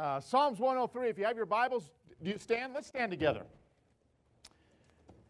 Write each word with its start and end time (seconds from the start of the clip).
Uh, 0.00 0.18
Psalms 0.18 0.58
103. 0.58 1.10
If 1.10 1.18
you 1.18 1.26
have 1.26 1.36
your 1.36 1.44
Bibles, 1.44 1.90
do 2.22 2.30
you 2.30 2.38
stand? 2.38 2.72
Let's 2.72 2.86
stand 2.86 3.10
together. 3.10 3.42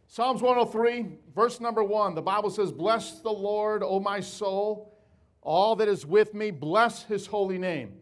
Psalms 0.06 0.42
103, 0.42 1.18
verse 1.34 1.58
number 1.58 1.82
one. 1.82 2.14
The 2.14 2.22
Bible 2.22 2.50
says, 2.50 2.70
Bless 2.70 3.18
the 3.18 3.32
Lord, 3.32 3.82
O 3.82 3.98
my 3.98 4.20
soul, 4.20 4.96
all 5.42 5.74
that 5.74 5.88
is 5.88 6.06
with 6.06 6.34
me, 6.34 6.52
bless 6.52 7.02
his 7.02 7.26
holy 7.26 7.58
name. 7.58 7.94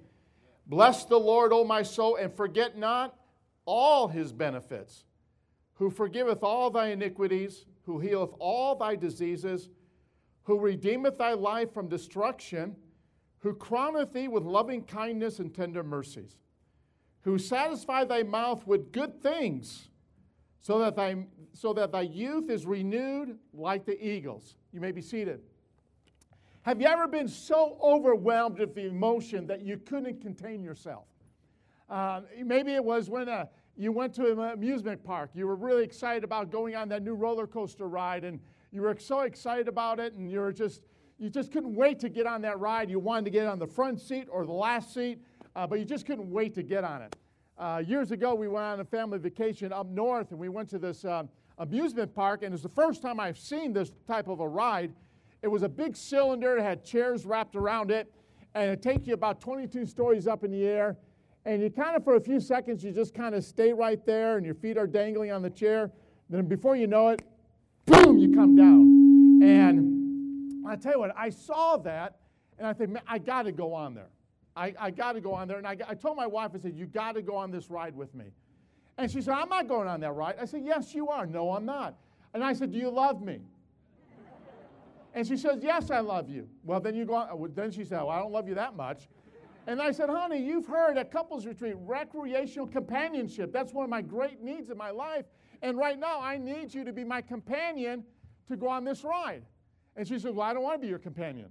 Bless 0.66 1.06
the 1.06 1.18
Lord, 1.18 1.54
O 1.54 1.64
my 1.64 1.82
soul, 1.82 2.16
and 2.16 2.30
forget 2.30 2.76
not 2.76 3.16
all 3.64 4.08
his 4.08 4.30
benefits, 4.35 5.04
who 5.76 5.88
forgiveth 5.88 6.42
all 6.42 6.69
thy 6.69 6.88
iniquities, 6.88 7.64
who 7.87 7.98
healeth 7.98 8.35
all 8.38 8.74
thy 8.74 8.94
diseases, 8.94 9.71
who 10.42 10.60
redeemeth 10.60 11.16
thy 11.16 11.32
life 11.32 11.72
from 11.72 11.88
destruction, 11.88 12.76
who 13.38 13.54
crowneth 13.54 14.12
thee 14.12 14.28
with 14.28 14.42
loving 14.42 14.82
kindness 14.82 15.38
and 15.38 15.54
tender 15.54 15.82
mercies 15.82 16.37
who 17.29 17.38
satisfy 17.38 18.05
thy 18.05 18.23
mouth 18.23 18.66
with 18.66 18.91
good 18.91 19.23
things, 19.23 19.89
so 20.61 20.79
that 20.79 20.97
thy, 20.97 21.15
so 21.52 21.75
that 21.75 21.93
thy 21.93 22.01
youth 22.01 22.48
is 22.48 22.65
renewed 22.65 23.39
like 23.52 23.85
the 23.85 24.02
eagles. 24.02 24.57
You 24.73 24.80
may 24.80 24.93
be 24.93 25.02
seated. 25.02 25.41
Have 26.62 26.80
you 26.80 26.87
ever 26.87 27.07
been 27.07 27.29
so 27.29 27.79
overwhelmed 27.83 28.59
with 28.59 28.77
emotion 28.79 29.47
that 29.47 29.61
you 29.61 29.77
couldn't 29.77 30.23
contain 30.23 30.62
yourself? 30.62 31.05
Uh, 31.91 32.23
maybe 32.43 32.75
it 32.75 32.85
was 32.85 33.11
when 33.11 33.29
uh, 33.29 33.45
you 33.77 33.93
went 33.93 34.15
to 34.15 34.33
an 34.33 34.38
amusement 34.38 35.05
park. 35.05 35.30
You 35.35 35.47
were 35.47 35.57
really 35.57 35.85
excited 35.85 36.24
about 36.24 36.51
going 36.51 36.77
on 36.77 36.88
that 36.88 37.02
new 37.02 37.15
roller 37.15 37.47
coaster 37.47 37.88
ride, 37.88 38.24
and 38.24 38.41
you 38.73 38.83
were 38.83 38.97
so 38.99 39.21
excited 39.21 39.69
about 39.69 40.01
it, 40.01 40.15
and 40.15 40.30
you 40.30 40.41
were 40.41 40.52
just 40.52 40.83
you 41.19 41.29
just 41.29 41.52
couldn't 41.52 41.74
wait 41.74 41.99
to 42.01 42.09
get 42.09 42.27
on 42.27 42.41
that 42.43 42.59
ride. 42.59 42.88
You 42.88 43.01
wanted 43.01 43.27
to 43.27 43.30
get 43.30 43.47
on 43.47 43.59
the 43.59 43.66
front 43.66 44.01
seat 44.01 44.29
or 44.30 44.47
the 44.47 44.52
last 44.52 44.95
seat, 44.95 45.19
uh, 45.55 45.66
but 45.66 45.79
you 45.79 45.85
just 45.85 46.07
couldn't 46.07 46.30
wait 46.30 46.55
to 46.55 46.63
get 46.63 46.85
on 46.85 47.02
it. 47.02 47.16
Uh, 47.59 47.83
years 47.85 48.12
ago, 48.12 48.37
we 48.37 48.47
went 48.47 48.65
on 48.65 48.79
a 48.79 48.85
family 48.85 49.19
vacation 49.19 49.73
up 49.73 49.89
north, 49.89 50.30
and 50.30 50.39
we 50.39 50.49
went 50.49 50.69
to 50.69 50.79
this 50.79 51.05
um, 51.05 51.29
amusement 51.59 52.15
park, 52.15 52.45
and 52.45 52.55
it's 52.55 52.63
the 52.63 52.69
first 52.69 53.02
time 53.02 53.19
I've 53.19 53.38
seen 53.38 53.73
this 53.73 53.91
type 54.07 54.29
of 54.29 54.38
a 54.38 54.46
ride. 54.46 54.93
It 55.43 55.49
was 55.49 55.65
a 55.65 55.69
big 55.69 55.97
cylinder, 55.97 56.57
it 56.57 56.63
had 56.63 56.85
chairs 56.85 57.27
wrapped 57.27 57.57
around 57.57 57.91
it, 57.91 58.13
and 58.55 58.71
it 58.71 58.80
takes 58.80 59.09
you 59.09 59.15
about 59.15 59.41
22 59.41 59.87
stories 59.87 60.29
up 60.29 60.45
in 60.45 60.52
the 60.52 60.65
air. 60.65 60.97
And 61.45 61.60
you 61.60 61.69
kind 61.69 61.97
of, 61.97 62.05
for 62.05 62.15
a 62.15 62.21
few 62.21 62.38
seconds, 62.38 62.85
you 62.85 62.93
just 62.93 63.13
kind 63.13 63.35
of 63.35 63.43
stay 63.43 63.73
right 63.73 64.04
there, 64.06 64.36
and 64.36 64.47
your 64.47 64.54
feet 64.54 64.78
are 64.78 64.86
dangling 64.86 65.32
on 65.32 65.42
the 65.42 65.50
chair. 65.50 65.91
Then, 66.30 66.47
before 66.47 66.77
you 66.77 66.86
know 66.86 67.08
it, 67.08 67.22
boom, 67.86 68.19
you 68.19 68.32
come 68.34 68.54
down. 68.54 69.42
And 69.42 70.64
I 70.64 70.77
tell 70.77 70.92
you 70.92 70.98
what, 71.00 71.12
I 71.16 71.30
saw 71.30 71.77
that, 71.78 72.19
and 72.56 72.69
I 72.69 72.72
think, 72.72 72.91
man, 72.91 73.02
I 73.08 73.19
got 73.19 73.42
to 73.42 73.52
go 73.52 73.75
on 73.75 73.94
there. 73.94 74.10
I, 74.58 74.74
I 74.78 74.90
got 74.90 75.12
to 75.12 75.20
go 75.20 75.34
on 75.34 75.46
there. 75.46 75.58
And 75.58 75.66
I, 75.66 75.76
I 75.86 75.94
told 75.94 76.16
my 76.16 76.26
wife, 76.26 76.50
I 76.54 76.58
said, 76.58 76.74
You 76.74 76.86
got 76.86 77.14
to 77.14 77.22
go 77.22 77.36
on 77.36 77.52
this 77.52 77.70
ride 77.70 77.94
with 77.94 78.14
me. 78.14 78.26
And 78.98 79.08
she 79.08 79.22
said, 79.22 79.34
I'm 79.34 79.48
not 79.48 79.68
going 79.68 79.86
on 79.86 80.00
that 80.00 80.12
ride. 80.12 80.34
I 80.40 80.44
said, 80.44 80.62
Yes, 80.64 80.94
you 80.94 81.08
are. 81.08 81.26
No, 81.26 81.52
I'm 81.52 81.64
not. 81.64 81.94
And 82.34 82.42
I 82.42 82.52
said, 82.52 82.72
Do 82.72 82.78
you 82.78 82.90
love 82.90 83.22
me? 83.22 83.40
And 85.14 85.26
she 85.26 85.36
says, 85.36 85.60
Yes, 85.62 85.90
I 85.90 86.00
love 86.00 86.28
you. 86.28 86.48
Well, 86.64 86.80
then 86.80 86.96
you 86.96 87.04
go 87.04 87.14
on. 87.14 87.28
Uh, 87.30 87.48
then 87.54 87.70
she 87.70 87.84
said, 87.84 87.98
Well, 87.98 88.10
I 88.10 88.18
don't 88.18 88.32
love 88.32 88.48
you 88.48 88.54
that 88.56 88.76
much. 88.76 89.08
And 89.68 89.80
I 89.80 89.92
said, 89.92 90.10
Honey, 90.10 90.42
you've 90.42 90.66
heard 90.66 90.98
at 90.98 91.12
couples 91.12 91.46
retreat, 91.46 91.74
recreational 91.78 92.66
companionship. 92.66 93.52
That's 93.52 93.72
one 93.72 93.84
of 93.84 93.90
my 93.90 94.02
great 94.02 94.42
needs 94.42 94.70
in 94.70 94.76
my 94.76 94.90
life. 94.90 95.26
And 95.62 95.76
right 95.76 95.98
now, 95.98 96.20
I 96.20 96.36
need 96.36 96.74
you 96.74 96.84
to 96.84 96.92
be 96.92 97.04
my 97.04 97.20
companion 97.20 98.04
to 98.48 98.56
go 98.56 98.68
on 98.68 98.84
this 98.84 99.04
ride. 99.04 99.44
And 99.94 100.06
she 100.06 100.18
said, 100.18 100.34
Well, 100.34 100.46
I 100.46 100.52
don't 100.52 100.64
want 100.64 100.80
to 100.80 100.80
be 100.80 100.88
your 100.88 100.98
companion. 100.98 101.50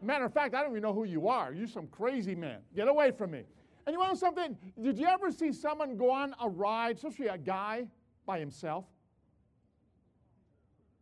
Matter 0.00 0.24
of 0.24 0.32
fact, 0.32 0.54
I 0.54 0.62
don't 0.62 0.70
even 0.70 0.82
know 0.82 0.92
who 0.92 1.04
you 1.04 1.28
are. 1.28 1.52
You're 1.52 1.66
some 1.66 1.88
crazy 1.88 2.34
man. 2.34 2.58
Get 2.74 2.88
away 2.88 3.10
from 3.10 3.32
me. 3.32 3.42
And 3.86 3.94
you 3.94 4.00
want 4.00 4.18
something? 4.18 4.56
Did 4.80 4.98
you 4.98 5.06
ever 5.06 5.32
see 5.32 5.52
someone 5.52 5.96
go 5.96 6.10
on 6.10 6.34
a 6.40 6.48
ride, 6.48 6.96
especially 6.96 7.28
a 7.28 7.38
guy 7.38 7.86
by 8.26 8.38
himself? 8.38 8.84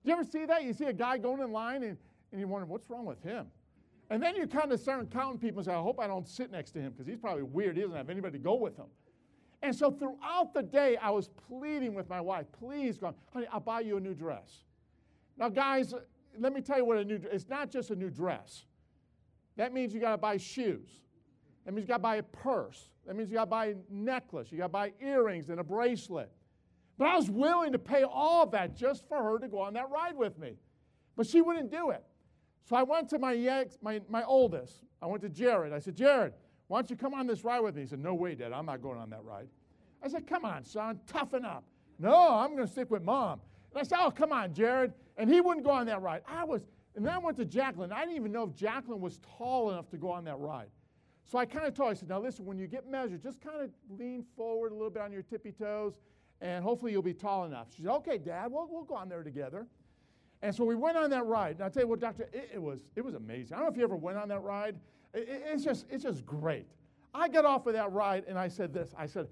Do 0.05 0.11
you 0.11 0.15
ever 0.15 0.25
see 0.25 0.47
that? 0.47 0.63
You 0.63 0.73
see 0.73 0.85
a 0.85 0.93
guy 0.93 1.19
going 1.19 1.43
in 1.43 1.51
line 1.51 1.83
and, 1.83 1.97
and 2.31 2.41
you 2.41 2.47
wonder, 2.47 2.67
what's 2.67 2.89
wrong 2.89 3.05
with 3.05 3.23
him? 3.23 3.47
And 4.09 4.23
then 4.23 4.37
you 4.37 4.47
kind 4.47 4.71
of 4.71 4.79
start 4.79 5.11
counting 5.11 5.39
people 5.39 5.59
and 5.59 5.67
say, 5.67 5.73
I 5.73 5.83
hope 5.83 5.99
I 5.99 6.07
don't 6.07 6.29
sit 6.29 6.53
next 6.53 6.71
to 6.73 6.81
him 6.81 6.93
because 6.93 7.09
he's 7.09 7.19
probably 7.19 7.43
weird. 7.43 7.77
He 7.77 7.83
doesn't 7.83 7.97
have 7.97 8.09
anybody 8.09 8.39
to 8.39 8.45
go 8.45 8.55
with 8.55 8.77
him. 8.77 8.87
And 9.63 9.75
so 9.75 9.91
throughout 9.91 10.55
the 10.55 10.63
day, 10.63 10.97
I 10.97 11.11
was 11.11 11.29
pleading 11.49 11.93
with 11.95 12.09
my 12.09 12.21
wife, 12.21 12.47
please, 12.57 12.99
God, 12.99 13.15
honey, 13.33 13.47
I'll 13.53 13.59
buy 13.59 13.81
you 13.81 13.97
a 13.97 14.01
new 14.01 14.15
dress. 14.15 14.65
Now, 15.37 15.49
guys, 15.49 15.93
let 16.39 16.53
me 16.53 16.61
tell 16.61 16.79
you 16.79 16.85
what 16.85 16.99
a 16.99 17.05
new 17.05 17.21
it's 17.33 17.49
not 17.49 17.71
just 17.71 17.91
a 17.91 17.97
new 17.97 18.11
dress. 18.11 18.67
That 19.57 19.73
means 19.73 19.95
you 19.95 20.01
got 20.01 20.13
to 20.13 20.19
buy 20.19 20.37
shoes. 20.37 20.89
That 21.65 21.73
means 21.73 21.85
you 21.85 21.89
got 21.89 21.97
to 21.97 22.03
buy 22.03 22.17
a 22.17 22.23
purse. 22.23 22.91
That 23.07 23.17
means 23.17 23.31
you 23.31 23.37
got 23.37 23.45
to 23.45 23.51
buy 23.51 23.67
a 23.67 23.75
necklace. 23.91 24.53
You 24.53 24.59
got 24.59 24.65
to 24.65 24.69
buy 24.71 24.93
earrings 25.01 25.49
and 25.49 25.61
a 25.61 25.65
bracelet. 25.65 26.31
But 26.99 27.09
I 27.09 27.17
was 27.17 27.31
willing 27.31 27.73
to 27.73 27.79
pay 27.79 28.05
all 28.05 28.45
of 28.45 28.51
that 28.53 28.77
just 28.77 29.07
for 29.09 29.23
her 29.23 29.39
to 29.39 29.49
go 29.49 29.61
on 29.61 29.75
that 29.75 29.91
ride 29.91 30.17
with 30.17 30.39
me. 30.39 30.55
But 31.17 31.27
she 31.27 31.43
wouldn't 31.43 31.71
do 31.71 31.91
it. 31.91 32.05
So 32.69 32.77
I 32.77 32.83
went 32.83 33.09
to 33.11 33.19
my, 33.19 33.35
ex, 33.35 33.79
my, 33.81 34.01
my 34.09 34.25
oldest. 34.25 34.85
I 35.01 35.07
went 35.07 35.23
to 35.23 35.29
Jared. 35.29 35.73
I 35.73 35.79
said, 35.79 35.97
Jared, 35.97 36.33
why 36.69 36.79
don't 36.79 36.91
you 36.91 36.97
come 36.97 37.15
on 37.15 37.27
this 37.27 37.45
ride 37.45 37.61
with 37.61 37.77
me? 37.77 37.83
He 37.83 37.89
said, 37.89 38.01
No 38.01 38.15
way, 38.15 38.35
Dad. 38.35 38.53
I'm 38.53 38.67
not 38.67 38.83
going 38.83 38.99
on 38.99 39.11
that 39.11 39.25
ride. 39.25 39.47
I 40.03 40.09
said, 40.09 40.27
Come 40.27 40.45
on, 40.45 40.65
son, 40.65 41.01
toughen 41.07 41.45
up. 41.45 41.65
No, 41.99 42.15
I'm 42.15 42.55
going 42.55 42.67
to 42.67 42.73
stick 42.73 42.91
with 42.91 43.03
mom. 43.03 43.41
And 43.73 43.81
I 43.81 43.83
said, 43.85 43.99
Oh, 44.01 44.11
come 44.11 44.33
on, 44.33 44.53
Jared. 44.53 44.93
And 45.17 45.31
he 45.31 45.41
wouldn't 45.41 45.65
go 45.65 45.71
on 45.71 45.87
that 45.87 46.03
ride. 46.03 46.23
I 46.27 46.45
was, 46.45 46.63
and 46.97 47.05
then 47.05 47.13
I 47.13 47.19
went 47.19 47.37
to 47.37 47.45
Jacqueline. 47.45 47.93
I 47.93 48.01
didn't 48.01 48.17
even 48.17 48.33
know 48.33 48.45
if 48.45 48.55
Jacqueline 48.55 49.01
was 49.01 49.21
tall 49.39 49.71
enough 49.71 49.89
to 49.91 49.99
go 49.99 50.11
on 50.11 50.25
that 50.25 50.39
ride. 50.39 50.69
So 51.27 51.39
I 51.39 51.45
kind 51.45 51.67
of 51.67 51.75
told 51.75 51.89
her, 51.89 51.91
I 51.91 51.95
said, 51.95 52.09
now 52.09 52.21
listen, 52.21 52.47
when 52.47 52.59
you 52.59 52.67
get 52.67 52.91
measured, 52.91 53.23
just 53.23 53.41
kind 53.41 53.61
of 53.61 53.71
lean 53.99 54.25
forward 54.37 54.73
a 54.73 54.75
little 54.75 54.91
bit 54.91 55.03
on 55.03 55.13
your 55.13 55.23
tippy 55.23 55.53
toes, 55.53 55.95
and 56.41 56.65
hopefully 56.65 56.93
you'll 56.93 57.03
be 57.03 57.15
tall 57.15 57.45
enough. 57.45 57.69
She 57.77 57.83
said, 57.83 57.91
okay, 57.91 58.17
Dad, 58.17 58.51
we'll, 58.51 58.69
we'll 58.71 58.85
go 58.85 58.95
on 58.95 59.09
there 59.09 59.23
together. 59.23 59.67
And 60.43 60.55
so 60.55 60.65
we 60.65 60.75
went 60.75 60.97
on 60.97 61.11
that 61.11 61.27
ride. 61.27 61.57
And 61.57 61.65
I'll 61.65 61.71
tell 61.71 61.83
you 61.83 61.89
what, 61.89 62.01
Doctor, 62.01 62.29
it, 62.33 62.51
it, 62.55 62.63
was, 62.63 62.87
it 62.95 63.05
was 63.05 63.15
amazing. 63.15 63.55
I 63.55 63.57
don't 63.57 63.67
know 63.67 63.73
if 63.73 63.77
you 63.77 63.85
ever 63.85 63.97
went 63.97 64.19
on 64.19 64.29
that 64.29 64.43
ride. 64.43 64.77
It, 65.13 65.29
it, 65.29 65.43
it's, 65.47 65.65
just, 65.65 65.87
it's 65.91 66.05
just 66.05 66.25
great. 66.25 66.67
I 67.13 67.29
got 67.29 67.45
off 67.45 67.67
of 67.67 67.73
that 67.73 67.93
ride 67.93 68.25
and 68.29 68.39
I 68.39 68.49
said 68.49 68.73
this 68.73 68.95
I 68.97 69.07
said, 69.07 69.27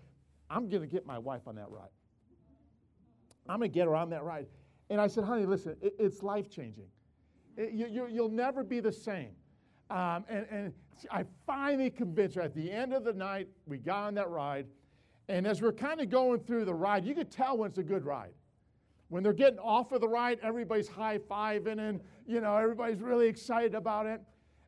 I'm 0.51 0.69
going 0.69 0.83
to 0.83 0.89
get 0.89 1.07
my 1.07 1.19
wife 1.19 1.43
on 1.47 1.55
that 1.57 1.71
ride. 1.71 1.91
I'm 3.49 3.59
going 3.59 3.71
to 3.71 3.75
get 3.75 3.87
her 3.87 3.95
on 3.95 4.11
that 4.11 4.25
ride. 4.25 4.47
And 4.91 5.01
I 5.01 5.07
said, 5.07 5.25
honey, 5.25 5.45
listen, 5.45 5.77
it's 5.81 6.23
life 6.23 6.51
changing. 6.51 6.87
You, 7.57 7.87
you, 7.89 8.09
you'll 8.11 8.29
never 8.29 8.65
be 8.65 8.81
the 8.81 8.93
same. 8.93 9.31
Um, 9.91 10.25
and, 10.29 10.47
and 10.51 10.73
I 11.11 11.25
finally 11.47 11.91
convinced 11.91 12.37
her 12.37 12.43
at 12.43 12.55
the 12.55 12.71
end 12.71 12.93
of 12.93 13.05
the 13.05 13.13
night, 13.13 13.49
we 13.67 13.79
got 13.79 14.05
on 14.05 14.15
that 14.15 14.31
ride. 14.31 14.67
And 15.29 15.47
as 15.47 15.63
we're 15.63 15.73
kind 15.73 16.01
of 16.01 16.11
going 16.11 16.41
through 16.41 16.65
the 16.65 16.75
ride, 16.75 17.05
you 17.05 17.15
could 17.15 17.31
tell 17.31 17.57
when 17.59 17.71
it's 17.71 17.79
a 17.79 17.83
good 17.83 18.05
ride. 18.05 18.33
When 19.09 19.23
they're 19.23 19.33
getting 19.33 19.59
off 19.59 19.93
of 19.93 20.01
the 20.01 20.09
ride, 20.09 20.39
everybody's 20.43 20.89
high 20.89 21.19
fiving 21.19 21.79
and, 21.79 22.01
you 22.27 22.41
know, 22.41 22.57
everybody's 22.57 23.01
really 23.01 23.29
excited 23.29 23.75
about 23.75 24.07
it. 24.07 24.21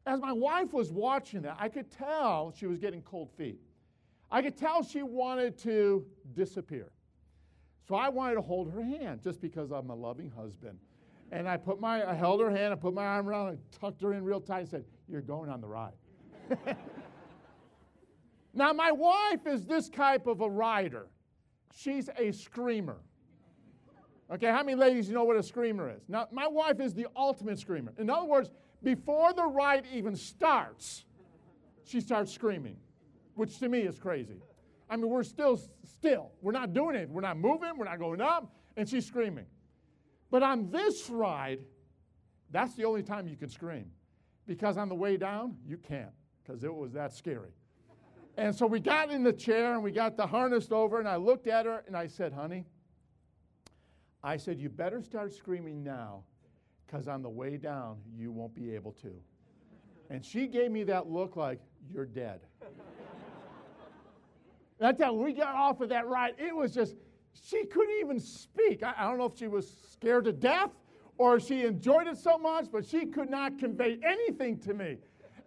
As 0.06 0.20
my 0.20 0.32
wife 0.32 0.72
was 0.72 0.92
watching 0.92 1.42
that, 1.42 1.56
I 1.58 1.68
could 1.68 1.90
tell 1.90 2.52
she 2.56 2.66
was 2.66 2.78
getting 2.78 3.02
cold 3.02 3.30
feet. 3.36 3.58
I 4.30 4.42
could 4.42 4.56
tell 4.56 4.82
she 4.82 5.02
wanted 5.02 5.58
to 5.58 6.04
disappear. 6.34 6.90
So 7.88 7.94
I 7.94 8.08
wanted 8.08 8.34
to 8.34 8.42
hold 8.42 8.70
her 8.72 8.82
hand 8.82 9.22
just 9.22 9.40
because 9.40 9.70
I'm 9.70 9.90
a 9.90 9.94
loving 9.94 10.30
husband. 10.30 10.78
And 11.32 11.48
I 11.48 11.56
put 11.56 11.80
my, 11.80 12.08
I 12.08 12.14
held 12.14 12.40
her 12.40 12.50
hand, 12.50 12.72
I 12.72 12.76
put 12.76 12.94
my 12.94 13.04
arm 13.04 13.28
around 13.28 13.48
her, 13.48 13.58
tucked 13.80 14.02
her 14.02 14.12
in 14.12 14.22
real 14.22 14.40
tight, 14.40 14.60
and 14.60 14.68
said, 14.68 14.84
You're 15.08 15.22
going 15.22 15.50
on 15.50 15.60
the 15.60 15.66
ride. 15.66 15.92
now, 18.54 18.72
my 18.72 18.92
wife 18.92 19.46
is 19.46 19.66
this 19.66 19.88
type 19.88 20.26
of 20.26 20.40
a 20.40 20.48
rider. 20.48 21.08
She's 21.74 22.08
a 22.16 22.32
screamer. 22.32 22.98
Okay, 24.32 24.46
how 24.46 24.62
many 24.62 24.76
ladies 24.76 25.08
you 25.08 25.14
know 25.14 25.24
what 25.24 25.36
a 25.36 25.42
screamer 25.42 25.90
is? 25.90 26.02
Now, 26.08 26.26
my 26.32 26.46
wife 26.46 26.80
is 26.80 26.94
the 26.94 27.06
ultimate 27.16 27.58
screamer. 27.58 27.92
In 27.98 28.10
other 28.10 28.26
words, 28.26 28.50
before 28.82 29.32
the 29.32 29.44
ride 29.44 29.84
even 29.92 30.16
starts, 30.16 31.04
she 31.84 32.00
starts 32.00 32.32
screaming, 32.32 32.76
which 33.34 33.58
to 33.58 33.68
me 33.68 33.80
is 33.80 33.98
crazy. 33.98 34.40
I 34.88 34.96
mean, 34.96 35.10
we're 35.10 35.22
still 35.22 35.60
still. 35.84 36.32
We're 36.40 36.52
not 36.52 36.72
doing 36.72 36.96
it. 36.96 37.08
We're 37.08 37.20
not 37.20 37.38
moving. 37.38 37.70
We're 37.76 37.84
not 37.84 37.98
going 37.98 38.20
up, 38.20 38.52
and 38.76 38.88
she's 38.88 39.06
screaming. 39.06 39.46
But 40.30 40.42
on 40.42 40.70
this 40.70 41.08
ride, 41.08 41.60
that's 42.50 42.74
the 42.74 42.84
only 42.84 43.02
time 43.02 43.28
you 43.28 43.36
can 43.36 43.48
scream. 43.48 43.90
Because 44.46 44.76
on 44.76 44.88
the 44.88 44.94
way 44.94 45.16
down, 45.16 45.56
you 45.66 45.76
can't, 45.76 46.12
because 46.44 46.62
it 46.62 46.72
was 46.74 46.92
that 46.92 47.12
scary. 47.12 47.50
And 48.36 48.54
so 48.54 48.66
we 48.66 48.80
got 48.80 49.10
in 49.10 49.22
the 49.22 49.32
chair 49.32 49.74
and 49.74 49.82
we 49.82 49.90
got 49.90 50.16
the 50.16 50.26
harness 50.26 50.70
over, 50.70 50.98
and 50.98 51.08
I 51.08 51.16
looked 51.16 51.46
at 51.46 51.66
her 51.66 51.82
and 51.86 51.96
I 51.96 52.06
said, 52.06 52.32
Honey, 52.32 52.66
I 54.22 54.36
said, 54.36 54.60
You 54.60 54.68
better 54.68 55.02
start 55.02 55.32
screaming 55.32 55.82
now, 55.82 56.22
because 56.86 57.08
on 57.08 57.22
the 57.22 57.30
way 57.30 57.56
down, 57.56 57.96
you 58.16 58.30
won't 58.30 58.54
be 58.54 58.74
able 58.74 58.92
to. 58.92 59.10
And 60.10 60.24
she 60.24 60.46
gave 60.46 60.70
me 60.70 60.84
that 60.84 61.08
look 61.08 61.34
like, 61.36 61.60
You're 61.92 62.06
dead. 62.06 62.40
and 64.80 64.98
you, 64.98 65.12
we 65.14 65.32
got 65.32 65.54
off 65.54 65.80
of 65.80 65.88
that 65.88 66.06
ride, 66.06 66.34
it 66.38 66.54
was 66.54 66.74
just, 66.74 66.94
she 67.44 67.64
couldn't 67.66 67.96
even 68.00 68.20
speak. 68.20 68.82
I, 68.82 68.94
I, 68.96 69.08
don't 69.08 69.18
know 69.18 69.26
if 69.26 69.38
she 69.38 69.48
was 69.48 69.70
scared 69.92 70.24
to 70.24 70.32
death 70.32 70.70
or 71.18 71.40
she 71.40 71.64
enjoyed 71.64 72.06
it 72.06 72.18
so 72.18 72.38
much, 72.38 72.66
but 72.70 72.84
she 72.84 73.06
could 73.06 73.30
not 73.30 73.58
convey 73.58 73.98
anything 74.04 74.58
to 74.60 74.74
me. 74.74 74.98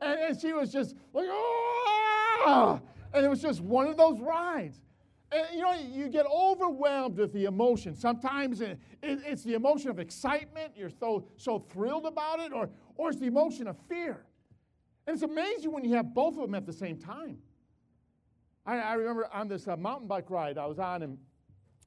And, 0.02 0.20
and 0.20 0.40
she 0.40 0.54
was 0.54 0.72
just 0.72 0.96
like, 1.14 1.28
oh! 1.30 2.82
And 3.14 3.26
it 3.26 3.30
was 3.30 3.42
just 3.42 3.62
one 3.62 3.88
of 3.88 3.98
those 3.98 4.20
rides. 4.20 4.82
And 5.32 5.48
you 5.54 5.62
know, 5.62 5.74
you 5.74 6.08
get 6.10 6.26
overwhelmed 6.26 7.18
with 7.18 7.34
the 7.34 7.46
emotion. 7.46 7.96
Sometimes 7.96 8.62
it, 8.62 8.80
it, 9.04 9.20
it's 9.26 9.44
the 9.44 9.54
emotion 9.54 9.90
of 9.90 10.00
excitement, 10.00 10.74
you're 10.76 10.90
so, 10.90 11.28
so 11.38 11.60
thrilled 11.60 12.06
about 12.06 12.40
it, 12.40 12.52
or, 12.52 12.70
or 12.96 13.10
it's 13.10 13.20
the 13.20 13.28
emotion 13.28 13.68
of 13.68 13.78
fear. 13.88 14.26
And 15.06 15.14
it's 15.14 15.24
amazing 15.24 15.72
when 15.72 15.84
you 15.84 15.96
have 15.96 16.14
both 16.14 16.36
of 16.36 16.42
them 16.42 16.56
at 16.56 16.66
the 16.66 16.74
same 16.74 16.98
time. 16.98 17.38
I, 18.66 18.78
I 18.78 18.94
remember 18.94 19.28
on 19.34 19.48
this 19.48 19.68
uh, 19.68 19.76
mountain 19.78 20.08
bike 20.08 20.30
ride 20.30 20.58
I 20.58 20.66
was 20.66 20.80
on, 20.80 21.04
and 21.04 21.18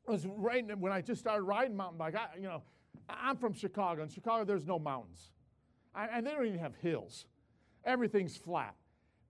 was 0.07 0.27
riding 0.27 0.69
when 0.81 0.93
I 0.93 1.01
just 1.01 1.21
started 1.21 1.43
riding 1.43 1.77
mountain 1.77 1.99
bike. 1.99 2.15
I, 2.15 2.37
you 2.37 2.45
know, 2.45 2.63
I'm 3.09 3.37
from 3.37 3.53
Chicago. 3.53 4.03
In 4.03 4.09
Chicago, 4.09 4.45
there's 4.45 4.67
no 4.67 4.79
mountains, 4.79 5.31
I, 5.95 6.07
and 6.07 6.27
they 6.27 6.31
don't 6.31 6.47
even 6.47 6.59
have 6.59 6.75
hills. 6.77 7.27
Everything's 7.85 8.37
flat. 8.37 8.75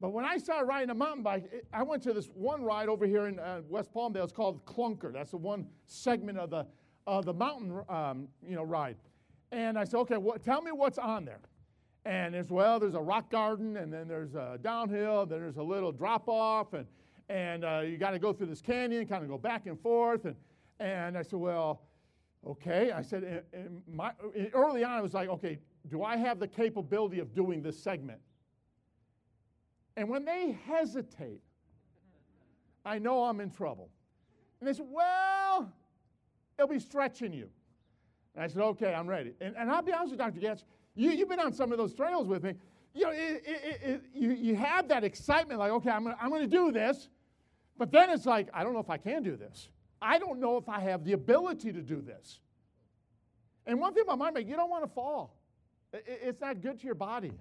But 0.01 0.13
when 0.13 0.25
I 0.25 0.37
started 0.39 0.65
riding 0.65 0.91
a 0.91 0.95
mountain 0.95 1.23
bike, 1.23 1.45
it, 1.53 1.67
I 1.73 1.85
went 1.85 2.03
to 2.05 2.13
this 2.13 2.27
one 2.35 2.63
ride 2.63 2.89
over 2.89 3.07
here 3.07 3.29
in 3.29 3.39
uh, 3.39 3.61
West 3.69 3.95
Palmdale. 3.95 4.25
It's 4.25 4.33
called 4.33 4.65
Clunker. 4.67 5.13
That's 5.13 5.31
the 5.31 5.37
one 5.37 5.67
segment 5.87 6.39
of 6.39 6.51
the 6.51 6.67
of 7.07 7.25
the 7.25 7.33
mountain 7.33 7.83
um, 7.89 8.29
you 8.47 8.57
know 8.57 8.65
ride. 8.65 8.97
And 9.53 9.79
I 9.79 9.85
said, 9.85 9.99
okay, 9.99 10.17
what, 10.17 10.43
tell 10.43 10.63
me 10.63 10.73
what's 10.73 10.99
on 10.99 11.25
there. 11.25 11.41
And 12.05 12.35
there's 12.35 12.51
well, 12.51 12.81
there's 12.81 12.95
a 12.95 13.01
rock 13.01 13.31
garden, 13.31 13.77
and 13.77 13.93
then 13.93 14.09
there's 14.09 14.35
a 14.35 14.59
downhill, 14.61 15.25
then 15.27 15.41
there's 15.41 15.59
a 15.59 15.63
little 15.63 15.93
drop 15.93 16.25
off, 16.27 16.73
and 16.73 16.87
and 17.29 17.65
uh, 17.65 17.83
you 17.85 17.97
got 17.97 18.11
to 18.11 18.19
go 18.19 18.33
through 18.33 18.49
this 18.49 18.61
canyon, 18.61 19.07
kind 19.07 19.23
of 19.23 19.29
go 19.29 19.39
back 19.39 19.67
and 19.67 19.81
forth. 19.81 20.25
And 20.25 20.35
and 20.83 21.17
I 21.17 21.23
said, 21.23 21.39
well, 21.39 21.83
okay. 22.47 22.93
I 22.93 23.03
said, 23.03 23.45
my, 23.91 24.13
early 24.53 24.85
on, 24.85 24.93
I 24.93 25.01
was 25.01 25.15
like, 25.15 25.29
okay, 25.29 25.59
do 25.89 26.03
I 26.03 26.17
have 26.17 26.39
the 26.39 26.49
capability 26.49 27.21
of 27.21 27.35
doing 27.35 27.63
this 27.63 27.79
segment? 27.79 28.21
And 29.97 30.09
when 30.09 30.25
they 30.25 30.57
hesitate, 30.67 31.43
I 32.85 32.99
know 32.99 33.25
I'm 33.25 33.41
in 33.41 33.51
trouble. 33.51 33.91
And 34.61 34.69
they 34.69 34.73
said, 34.73 34.87
Well, 34.89 35.73
it'll 36.59 36.69
be 36.69 36.79
stretching 36.79 37.33
you. 37.33 37.49
And 38.35 38.45
I 38.45 38.47
said, 38.49 38.63
Okay, 38.63 38.95
I'm 38.95 39.07
ready. 39.07 39.35
And, 39.41 39.55
and 39.57 39.71
I'll 39.71 39.83
be 39.83 39.93
honest 39.93 40.11
with 40.11 40.19
Dr. 40.19 40.41
Getz, 40.41 40.65
you, 40.95 41.11
you've 41.11 41.29
been 41.29 41.41
on 41.41 41.53
some 41.53 41.73
of 41.73 41.79
those 41.79 41.95
trails 41.95 42.27
with 42.27 42.43
me. 42.43 42.55
You 42.95 43.05
know, 43.05 43.11
it, 43.11 43.43
it, 43.47 43.81
it, 43.83 44.03
you, 44.15 44.33
you 44.33 44.55
have 44.55 44.89
that 44.89 45.05
excitement, 45.05 45.59
like, 45.59 45.73
okay, 45.73 45.91
I'm 45.91 46.05
gonna, 46.05 46.17
I'm 46.21 46.31
gonna 46.31 46.47
do 46.47 46.73
this. 46.73 47.09
But 47.79 47.91
then 47.91 48.11
it's 48.11 48.27
like, 48.27 48.49
I 48.53 48.63
don't 48.63 48.75
know 48.75 48.81
if 48.81 48.91
I 48.91 48.99
can 48.99 49.23
do 49.23 49.37
this. 49.37 49.69
I 50.03 50.19
don't 50.19 50.41
know 50.41 50.57
if 50.57 50.69
I 50.69 50.81
have 50.81 51.05
the 51.05 51.13
ability 51.13 51.73
to 51.73 51.81
do 51.81 52.01
this. 52.01 52.41
And 53.67 53.81
one 53.81 53.95
thing 53.95 54.05
my 54.07 54.17
mind, 54.17 54.35
made, 54.35 54.49
you 54.49 54.57
don't 54.57 54.71
want 54.71 54.85
to 54.85 54.91
fall. 54.91 55.37
It's 55.93 56.41
not 56.41 56.61
good 56.61 56.81
to 56.81 56.87
your 56.87 56.95
body. 56.95 57.33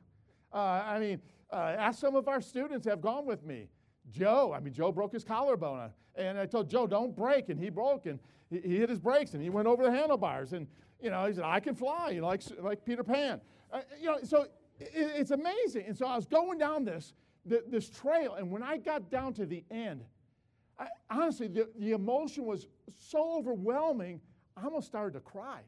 Uh, 0.53 0.57
I 0.57 0.99
mean, 0.99 1.21
uh, 1.51 1.75
ask 1.77 1.99
some 1.99 2.15
of 2.15 2.27
our 2.27 2.41
students 2.41 2.85
have 2.85 3.01
gone 3.01 3.25
with 3.25 3.43
me. 3.43 3.69
Joe, 4.11 4.53
I 4.55 4.59
mean, 4.59 4.73
Joe 4.73 4.91
broke 4.91 5.13
his 5.13 5.23
collarbone. 5.23 5.89
And 6.15 6.37
I 6.37 6.45
told 6.45 6.69
Joe, 6.69 6.85
don't 6.85 7.15
break. 7.15 7.49
And 7.49 7.59
he 7.59 7.69
broke 7.69 8.05
and 8.05 8.19
he, 8.49 8.59
he 8.59 8.77
hit 8.77 8.89
his 8.89 8.99
brakes 8.99 9.33
and 9.33 9.41
he 9.41 9.49
went 9.49 9.67
over 9.67 9.83
the 9.83 9.91
handlebars. 9.91 10.53
And, 10.53 10.67
you 11.01 11.09
know, 11.09 11.25
he 11.25 11.33
said, 11.33 11.45
I 11.45 11.59
can 11.59 11.73
fly, 11.73 12.11
you 12.11 12.21
know, 12.21 12.27
like, 12.27 12.43
like 12.59 12.85
Peter 12.85 13.03
Pan. 13.03 13.41
Uh, 13.71 13.81
you 13.99 14.07
know, 14.07 14.19
so 14.23 14.43
it, 14.79 14.91
it's 14.93 15.31
amazing. 15.31 15.85
And 15.87 15.97
so 15.97 16.05
I 16.05 16.15
was 16.15 16.25
going 16.25 16.57
down 16.57 16.83
this, 16.83 17.13
this 17.45 17.89
trail. 17.89 18.35
And 18.35 18.51
when 18.51 18.61
I 18.61 18.77
got 18.77 19.09
down 19.09 19.33
to 19.35 19.45
the 19.45 19.63
end, 19.71 20.03
I, 20.81 20.87
honestly, 21.11 21.47
the, 21.47 21.69
the 21.77 21.91
emotion 21.91 22.45
was 22.45 22.67
so 22.97 23.37
overwhelming, 23.37 24.19
I 24.57 24.63
almost 24.63 24.87
started 24.87 25.13
to 25.13 25.19
cry. 25.19 25.59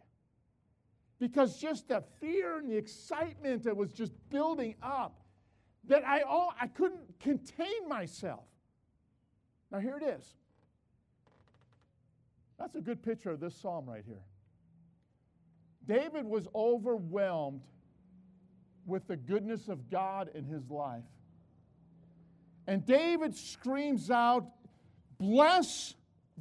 Because 1.19 1.57
just 1.57 1.87
the 1.87 2.03
fear 2.19 2.57
and 2.57 2.67
the 2.67 2.75
excitement 2.75 3.63
that 3.63 3.77
was 3.77 3.93
just 3.93 4.11
building 4.29 4.75
up 4.81 5.21
that 5.87 6.05
I, 6.05 6.21
all, 6.21 6.53
I 6.59 6.67
couldn't 6.67 7.19
contain 7.19 7.87
myself. 7.87 8.45
Now, 9.71 9.79
here 9.79 9.97
it 9.97 10.03
is. 10.03 10.25
That's 12.57 12.75
a 12.75 12.81
good 12.81 13.03
picture 13.03 13.31
of 13.31 13.39
this 13.39 13.55
psalm 13.55 13.85
right 13.87 14.03
here. 14.05 14.23
David 15.85 16.25
was 16.25 16.47
overwhelmed 16.55 17.61
with 18.85 19.07
the 19.07 19.17
goodness 19.17 19.67
of 19.67 19.89
God 19.89 20.29
in 20.33 20.45
his 20.45 20.69
life. 20.69 21.03
And 22.67 22.85
David 22.85 23.35
screams 23.35 24.09
out, 24.09 24.47
Bless 25.23 25.93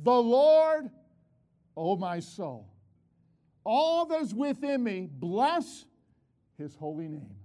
the 0.03 0.11
Lord, 0.11 0.91
O 1.77 1.95
my 1.95 2.19
soul. 2.19 2.67
All 3.63 4.07
that's 4.07 4.35
within 4.35 4.83
me, 4.83 5.09
bless 5.09 5.85
his 6.59 6.75
holy 6.75 7.07
name. 7.07 7.37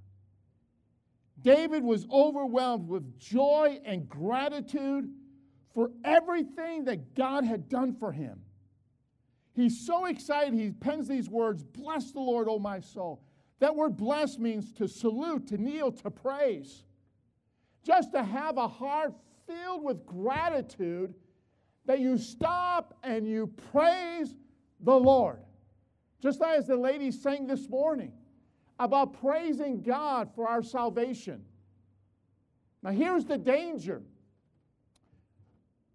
David 1.40 1.84
was 1.84 2.08
overwhelmed 2.12 2.88
with 2.88 3.20
joy 3.20 3.80
and 3.86 4.10
gratitude 4.10 5.12
for 5.76 5.92
everything 6.04 6.86
that 6.86 7.14
God 7.14 7.44
had 7.44 7.70
done 7.70 7.94
for 7.94 8.12
him. 8.12 8.42
He's 9.54 9.86
so 9.86 10.06
excited, 10.06 10.56
he 10.56 10.72
pens 10.72 11.08
these 11.08 11.30
words 11.30 11.62
Bless 11.62 12.12
the 12.12 12.20
Lord, 12.20 12.48
O 12.50 12.58
my 12.58 12.80
soul. 12.80 13.22
That 13.60 13.76
word 13.76 13.96
bless 13.96 14.40
means 14.40 14.74
to 14.74 14.88
salute, 14.88 15.46
to 15.50 15.60
kneel, 15.60 15.92
to 15.92 16.10
praise. 16.10 16.84
Just 17.84 18.12
to 18.14 18.24
have 18.24 18.58
a 18.58 18.68
heart 18.68 19.14
filled 19.46 19.84
with 19.84 20.04
gratitude 20.04 21.14
that 21.88 22.00
you 22.00 22.18
stop 22.18 22.94
and 23.04 23.28
you 23.28 23.48
praise 23.72 24.36
the 24.82 24.94
Lord. 24.94 25.40
Just 26.22 26.42
as 26.42 26.68
the 26.68 26.76
lady 26.76 27.12
sang 27.12 27.48
this 27.48 27.68
morning 27.70 28.12
about 28.78 29.20
praising 29.20 29.82
God 29.82 30.30
for 30.36 30.48
our 30.48 30.62
salvation. 30.62 31.44
Now, 32.84 32.92
here's 32.92 33.26
the 33.26 33.38
danger 33.38 34.04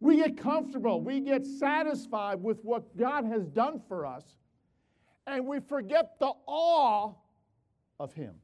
we 0.00 0.16
get 0.16 0.36
comfortable, 0.36 1.00
we 1.00 1.20
get 1.20 1.46
satisfied 1.46 2.42
with 2.42 2.58
what 2.64 2.96
God 2.96 3.24
has 3.24 3.46
done 3.46 3.80
for 3.86 4.04
us, 4.04 4.24
and 5.28 5.46
we 5.46 5.60
forget 5.60 6.18
the 6.18 6.32
awe 6.46 7.12
of 8.00 8.12
Him. 8.12 8.34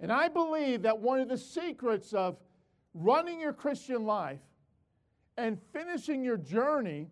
And 0.00 0.10
I 0.10 0.28
believe 0.28 0.82
that 0.82 0.98
one 0.98 1.20
of 1.20 1.28
the 1.28 1.38
secrets 1.38 2.12
of 2.12 2.36
running 2.94 3.38
your 3.38 3.52
Christian 3.52 4.04
life 4.06 4.40
and 5.40 5.58
finishing 5.72 6.22
your 6.22 6.36
journey 6.36 7.08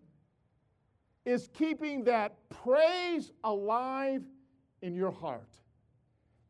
is 1.25 1.49
keeping 1.51 2.03
that 2.03 2.37
praise 2.49 3.31
alive 3.43 4.21
in 4.83 4.93
your 4.93 5.11
heart. 5.11 5.49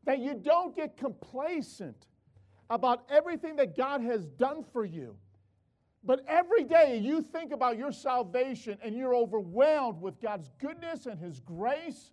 That 0.04 0.18
you 0.18 0.34
don't 0.34 0.76
get 0.76 0.98
complacent 0.98 2.06
about 2.68 3.04
everything 3.10 3.56
that 3.56 3.76
God 3.76 4.02
has 4.02 4.26
done 4.26 4.62
for 4.72 4.84
you. 4.84 5.16
But 6.04 6.22
every 6.28 6.64
day 6.64 6.98
you 6.98 7.22
think 7.22 7.50
about 7.50 7.78
your 7.78 7.92
salvation 7.92 8.78
and 8.82 8.94
you're 8.94 9.14
overwhelmed 9.14 10.02
with 10.02 10.20
God's 10.20 10.50
goodness 10.58 11.06
and 11.06 11.18
His 11.18 11.40
grace 11.40 12.12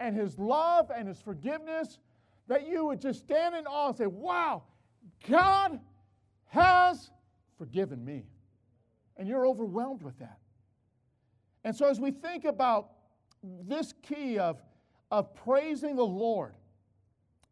and 0.00 0.14
His 0.14 0.38
love 0.38 0.90
and 0.94 1.08
His 1.08 1.20
forgiveness, 1.20 1.98
that 2.46 2.66
you 2.66 2.84
would 2.84 3.00
just 3.00 3.20
stand 3.20 3.54
in 3.54 3.66
awe 3.66 3.88
and 3.88 3.96
say, 3.96 4.06
Wow, 4.06 4.64
God 5.28 5.80
has 6.48 7.10
forgiven 7.58 8.04
me. 8.04 8.24
And 9.16 9.28
you're 9.28 9.46
overwhelmed 9.46 10.02
with 10.02 10.18
that. 10.18 10.38
And 11.64 11.74
so 11.74 11.86
as 11.86 12.00
we 12.00 12.10
think 12.10 12.44
about 12.44 12.90
this 13.42 13.92
key 14.02 14.38
of 14.38 14.62
of 15.12 15.34
praising 15.34 15.94
the 15.94 16.06
Lord 16.06 16.54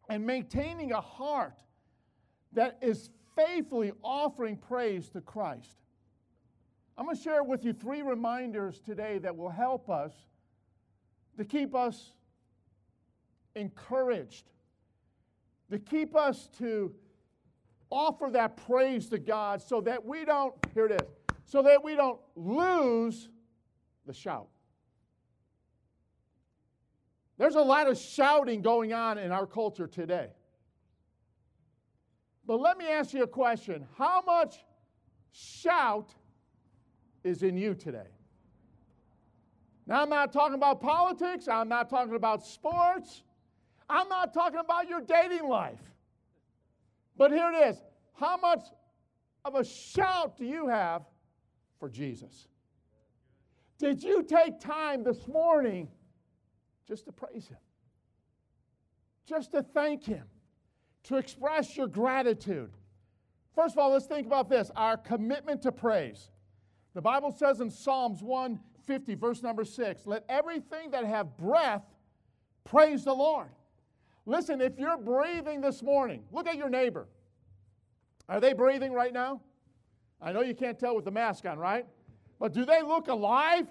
and 0.08 0.26
maintaining 0.26 0.92
a 0.92 1.00
heart 1.00 1.60
that 2.54 2.78
is 2.80 3.10
faithfully 3.36 3.92
offering 4.02 4.56
praise 4.56 5.10
to 5.10 5.20
Christ. 5.20 5.76
I'm 6.96 7.04
going 7.04 7.16
to 7.16 7.22
share 7.22 7.44
with 7.44 7.64
you 7.64 7.74
three 7.74 8.00
reminders 8.00 8.80
today 8.80 9.18
that 9.18 9.36
will 9.36 9.50
help 9.50 9.90
us 9.90 10.12
to 11.36 11.44
keep 11.44 11.74
us 11.74 12.14
encouraged, 13.54 14.50
to 15.70 15.78
keep 15.78 16.16
us 16.16 16.48
to 16.58 16.94
offer 17.90 18.30
that 18.32 18.56
praise 18.56 19.08
to 19.10 19.18
God 19.18 19.60
so 19.60 19.82
that 19.82 20.04
we 20.04 20.24
don't, 20.24 20.54
here 20.72 20.86
it 20.86 21.02
is, 21.02 21.08
so 21.50 21.62
that 21.62 21.82
we 21.82 21.96
don't 21.96 22.20
lose 22.36 23.28
the 24.06 24.14
shout. 24.14 24.46
There's 27.38 27.56
a 27.56 27.60
lot 27.60 27.88
of 27.88 27.98
shouting 27.98 28.62
going 28.62 28.92
on 28.92 29.18
in 29.18 29.32
our 29.32 29.46
culture 29.46 29.88
today. 29.88 30.28
But 32.46 32.60
let 32.60 32.78
me 32.78 32.86
ask 32.86 33.12
you 33.12 33.24
a 33.24 33.26
question 33.26 33.84
How 33.98 34.22
much 34.24 34.64
shout 35.32 36.14
is 37.24 37.42
in 37.42 37.56
you 37.56 37.74
today? 37.74 38.10
Now, 39.88 40.02
I'm 40.02 40.08
not 40.08 40.32
talking 40.32 40.54
about 40.54 40.80
politics, 40.80 41.48
I'm 41.48 41.68
not 41.68 41.90
talking 41.90 42.14
about 42.14 42.46
sports, 42.46 43.24
I'm 43.88 44.08
not 44.08 44.32
talking 44.32 44.60
about 44.60 44.88
your 44.88 45.00
dating 45.00 45.48
life. 45.48 45.82
But 47.16 47.32
here 47.32 47.50
it 47.52 47.70
is 47.70 47.82
how 48.14 48.36
much 48.36 48.66
of 49.44 49.56
a 49.56 49.64
shout 49.64 50.36
do 50.36 50.44
you 50.44 50.68
have 50.68 51.02
for 51.80 51.88
Jesus? 51.88 52.46
Did 53.78 54.02
you 54.02 54.22
take 54.22 54.60
time 54.60 55.02
this 55.02 55.26
morning? 55.26 55.88
just 56.90 57.04
to 57.04 57.12
praise 57.12 57.46
Him, 57.46 57.58
just 59.24 59.52
to 59.52 59.62
thank 59.62 60.04
Him, 60.04 60.24
to 61.04 61.18
express 61.18 61.76
your 61.76 61.86
gratitude. 61.86 62.72
First 63.54 63.76
of 63.76 63.78
all, 63.78 63.92
let's 63.92 64.06
think 64.06 64.26
about 64.26 64.48
this 64.48 64.72
our 64.74 64.96
commitment 64.96 65.62
to 65.62 65.70
praise. 65.70 66.30
The 66.94 67.00
Bible 67.00 67.30
says 67.30 67.60
in 67.60 67.70
Psalms 67.70 68.24
150, 68.24 69.14
verse 69.14 69.40
number 69.40 69.64
6, 69.64 70.04
let 70.04 70.24
everything 70.28 70.90
that 70.90 71.04
have 71.04 71.36
breath 71.36 71.84
praise 72.64 73.04
the 73.04 73.14
Lord. 73.14 73.50
Listen, 74.26 74.60
if 74.60 74.76
you're 74.76 74.98
breathing 74.98 75.60
this 75.60 75.84
morning, 75.84 76.24
look 76.32 76.48
at 76.48 76.56
your 76.56 76.68
neighbor. 76.68 77.06
Are 78.28 78.40
they 78.40 78.52
breathing 78.52 78.92
right 78.92 79.12
now? 79.12 79.42
I 80.22 80.32
know 80.32 80.42
you 80.42 80.54
can't 80.54 80.78
tell 80.78 80.94
with 80.94 81.04
the 81.04 81.10
mask 81.10 81.46
on, 81.46 81.58
right? 81.58 81.86
But 82.38 82.52
do 82.52 82.64
they 82.64 82.82
look 82.82 83.08
alive? 83.08 83.66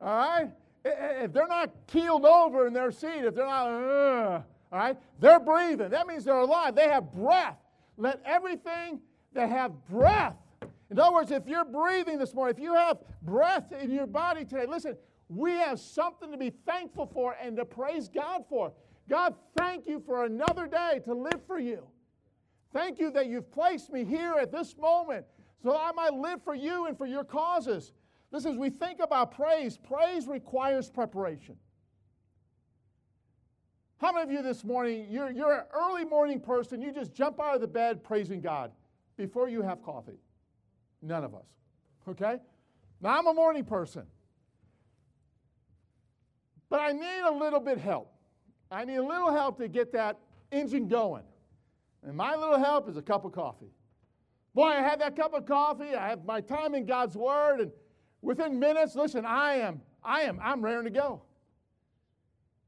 All 0.00 0.16
right? 0.16 0.50
If 0.84 1.32
they're 1.32 1.46
not 1.46 1.70
keeled 1.86 2.24
over 2.24 2.66
in 2.66 2.72
their 2.72 2.90
seat, 2.90 3.24
if 3.24 3.34
they're 3.34 3.46
not, 3.46 3.66
uh, 3.66 4.42
all 4.72 4.78
right, 4.78 4.96
they're 5.18 5.40
breathing. 5.40 5.90
That 5.90 6.06
means 6.06 6.24
they're 6.24 6.38
alive. 6.38 6.74
They 6.74 6.88
have 6.88 7.12
breath. 7.12 7.58
Let 7.96 8.22
everything 8.24 9.00
that 9.34 9.50
have 9.50 9.72
breath. 9.88 10.36
In 10.90 10.98
other 10.98 11.12
words, 11.12 11.30
if 11.30 11.46
you're 11.46 11.64
breathing 11.64 12.18
this 12.18 12.34
morning, 12.34 12.56
if 12.56 12.62
you 12.62 12.74
have 12.74 12.98
breath 13.22 13.72
in 13.72 13.90
your 13.90 14.06
body 14.06 14.44
today, 14.44 14.66
listen, 14.66 14.96
we 15.28 15.52
have 15.52 15.78
something 15.78 16.30
to 16.32 16.38
be 16.38 16.50
thankful 16.66 17.06
for 17.06 17.36
and 17.40 17.56
to 17.56 17.64
praise 17.64 18.08
God 18.08 18.44
for. 18.48 18.72
God, 19.08 19.34
thank 19.56 19.86
you 19.86 20.02
for 20.04 20.24
another 20.24 20.66
day 20.66 21.00
to 21.04 21.14
live 21.14 21.40
for 21.46 21.58
you. 21.58 21.86
Thank 22.72 22.98
you 22.98 23.10
that 23.10 23.26
you've 23.26 23.50
placed 23.52 23.92
me 23.92 24.04
here 24.04 24.34
at 24.40 24.50
this 24.50 24.76
moment 24.76 25.26
so 25.62 25.76
I 25.76 25.92
might 25.92 26.14
live 26.14 26.42
for 26.42 26.54
you 26.54 26.86
and 26.86 26.96
for 26.96 27.06
your 27.06 27.24
causes. 27.24 27.92
Listen, 28.32 28.52
as 28.52 28.58
we 28.58 28.70
think 28.70 29.00
about 29.00 29.32
praise, 29.32 29.76
praise 29.76 30.26
requires 30.26 30.88
preparation. 30.88 31.56
How 33.98 34.12
many 34.12 34.24
of 34.24 34.30
you 34.30 34.42
this 34.42 34.64
morning, 34.64 35.06
you're, 35.10 35.30
you're 35.30 35.52
an 35.52 35.64
early 35.74 36.04
morning 36.04 36.40
person, 36.40 36.80
you 36.80 36.90
just 36.90 37.12
jump 37.12 37.38
out 37.38 37.54
of 37.54 37.60
the 37.60 37.66
bed 37.66 38.02
praising 38.02 38.40
God 38.40 38.72
before 39.16 39.48
you 39.48 39.60
have 39.60 39.82
coffee? 39.82 40.18
None 41.02 41.24
of 41.24 41.34
us. 41.34 41.46
Okay? 42.08 42.38
Now, 43.02 43.18
I'm 43.18 43.26
a 43.26 43.34
morning 43.34 43.64
person. 43.64 44.04
But 46.70 46.80
I 46.80 46.92
need 46.92 47.20
a 47.26 47.32
little 47.32 47.60
bit 47.60 47.78
help. 47.78 48.12
I 48.70 48.84
need 48.84 48.96
a 48.96 49.02
little 49.02 49.32
help 49.32 49.58
to 49.58 49.68
get 49.68 49.92
that 49.92 50.18
engine 50.52 50.88
going. 50.88 51.24
And 52.02 52.16
my 52.16 52.36
little 52.36 52.58
help 52.58 52.88
is 52.88 52.96
a 52.96 53.02
cup 53.02 53.24
of 53.24 53.32
coffee. 53.32 53.72
Boy, 54.54 54.66
I 54.66 54.80
had 54.80 55.00
that 55.00 55.16
cup 55.16 55.32
of 55.32 55.46
coffee, 55.46 55.94
I 55.94 56.08
have 56.08 56.24
my 56.24 56.40
time 56.40 56.74
in 56.74 56.86
God's 56.86 57.16
Word, 57.16 57.60
and 57.60 57.72
within 58.20 58.58
minutes, 58.58 58.96
listen, 58.96 59.24
I 59.24 59.54
am, 59.54 59.80
I 60.02 60.22
am, 60.22 60.40
I'm 60.42 60.62
raring 60.62 60.84
to 60.84 60.90
go. 60.90 61.22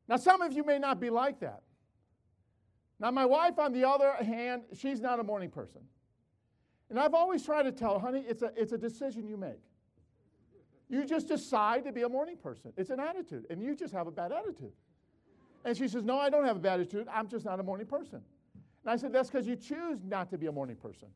Now, 0.08 0.16
some 0.16 0.42
of 0.42 0.52
you 0.52 0.64
may 0.64 0.78
not 0.78 1.00
be 1.00 1.10
like 1.10 1.40
that. 1.40 1.62
Now, 3.00 3.10
my 3.10 3.26
wife, 3.26 3.58
on 3.58 3.72
the 3.72 3.88
other 3.88 4.12
hand, 4.12 4.62
she's 4.76 5.00
not 5.00 5.18
a 5.18 5.24
morning 5.24 5.50
person. 5.50 5.80
And 6.88 7.00
I've 7.00 7.14
always 7.14 7.44
tried 7.44 7.64
to 7.64 7.72
tell 7.72 7.94
her, 7.94 8.00
honey, 8.00 8.24
it's 8.28 8.42
a, 8.42 8.52
it's 8.56 8.72
a 8.72 8.78
decision 8.78 9.26
you 9.26 9.36
make. 9.36 9.60
You 10.88 11.06
just 11.06 11.26
decide 11.26 11.84
to 11.84 11.92
be 11.92 12.02
a 12.02 12.08
morning 12.08 12.36
person. 12.36 12.72
It's 12.76 12.90
an 12.90 13.00
attitude, 13.00 13.46
and 13.48 13.62
you 13.62 13.74
just 13.74 13.94
have 13.94 14.06
a 14.06 14.10
bad 14.10 14.30
attitude. 14.30 14.72
And 15.64 15.76
she 15.76 15.88
says, 15.88 16.04
No, 16.04 16.18
I 16.18 16.28
don't 16.28 16.44
have 16.44 16.56
a 16.56 16.60
bad 16.60 16.80
attitude. 16.80 17.08
I'm 17.10 17.28
just 17.28 17.44
not 17.44 17.58
a 17.58 17.62
morning 17.62 17.86
person. 17.86 18.20
And 18.84 18.92
I 18.92 18.96
said, 18.96 19.12
That's 19.12 19.30
because 19.30 19.46
you 19.46 19.56
choose 19.56 20.04
not 20.04 20.28
to 20.30 20.38
be 20.38 20.46
a 20.46 20.52
morning 20.52 20.76
person. 20.76 21.08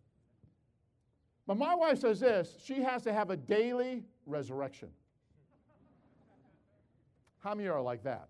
But 1.46 1.58
my 1.58 1.74
wife 1.74 2.00
says 2.00 2.20
this 2.20 2.56
she 2.64 2.82
has 2.82 3.02
to 3.02 3.12
have 3.12 3.30
a 3.30 3.36
daily 3.36 4.02
resurrection. 4.26 4.88
How 7.38 7.54
many 7.54 7.68
are 7.68 7.80
like 7.80 8.02
that? 8.04 8.28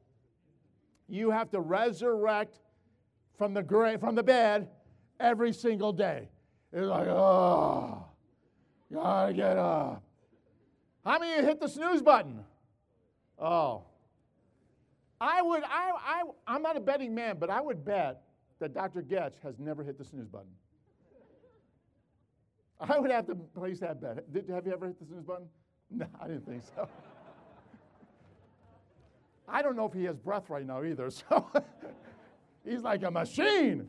You 1.09 1.31
have 1.31 1.51
to 1.53 1.61
resurrect 1.61 2.59
from 3.39 3.55
the 3.55 3.63
grave, 3.63 4.01
from 4.01 4.15
the 4.15 4.23
bed 4.23 4.69
every 5.21 5.53
single 5.53 5.93
day. 5.93 6.29
It's 6.73 6.87
like, 6.87 7.07
oh, 7.09 8.05
gotta 8.93 9.33
get 9.33 9.57
up. 9.57 10.03
How 11.05 11.19
many 11.19 11.47
hit 11.47 11.61
the 11.61 11.69
snooze 11.69 12.03
button? 12.03 12.41
Oh. 13.39 13.85
I 15.21 15.41
would, 15.41 15.63
I, 15.65 15.93
I, 15.95 16.23
I'm 16.47 16.63
not 16.63 16.77
a 16.77 16.81
betting 16.81 17.15
man, 17.15 17.37
but 17.39 17.49
I 17.49 17.61
would 17.61 17.85
bet 17.85 18.23
that 18.59 18.75
Dr. 18.75 19.03
Getch 19.03 19.35
has 19.43 19.59
never 19.59 19.83
hit 19.83 19.97
the 19.97 20.05
snooze 20.05 20.29
button. 20.29 20.51
I 22.81 22.99
would 22.99 23.11
have 23.11 23.27
to 23.27 23.35
place 23.35 23.81
that 23.81 24.01
bet. 24.01 24.33
Did, 24.33 24.49
have 24.51 24.67
you 24.67 24.73
ever 24.73 24.87
hit 24.87 24.99
the 24.99 25.07
snooze 25.07 25.25
button? 25.25 25.47
No, 25.89 26.05
I 26.21 26.27
didn't 26.27 26.45
think 26.47 26.65
so. 26.75 26.89
I 29.49 29.63
don't 29.63 29.77
know 29.77 29.87
if 29.87 29.93
he 29.93 30.03
has 30.07 30.17
breath 30.17 30.51
right 30.51 30.67
now 30.67 30.83
either, 30.83 31.11
so 31.11 31.49
he's 32.65 32.83
like 32.83 33.05
a 33.05 33.11
machine. 33.11 33.87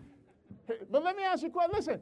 But 0.91 1.03
let 1.03 1.17
me 1.17 1.23
ask 1.23 1.41
you 1.41 1.49
a 1.49 1.51
question. 1.51 1.71
Listen, 1.73 2.01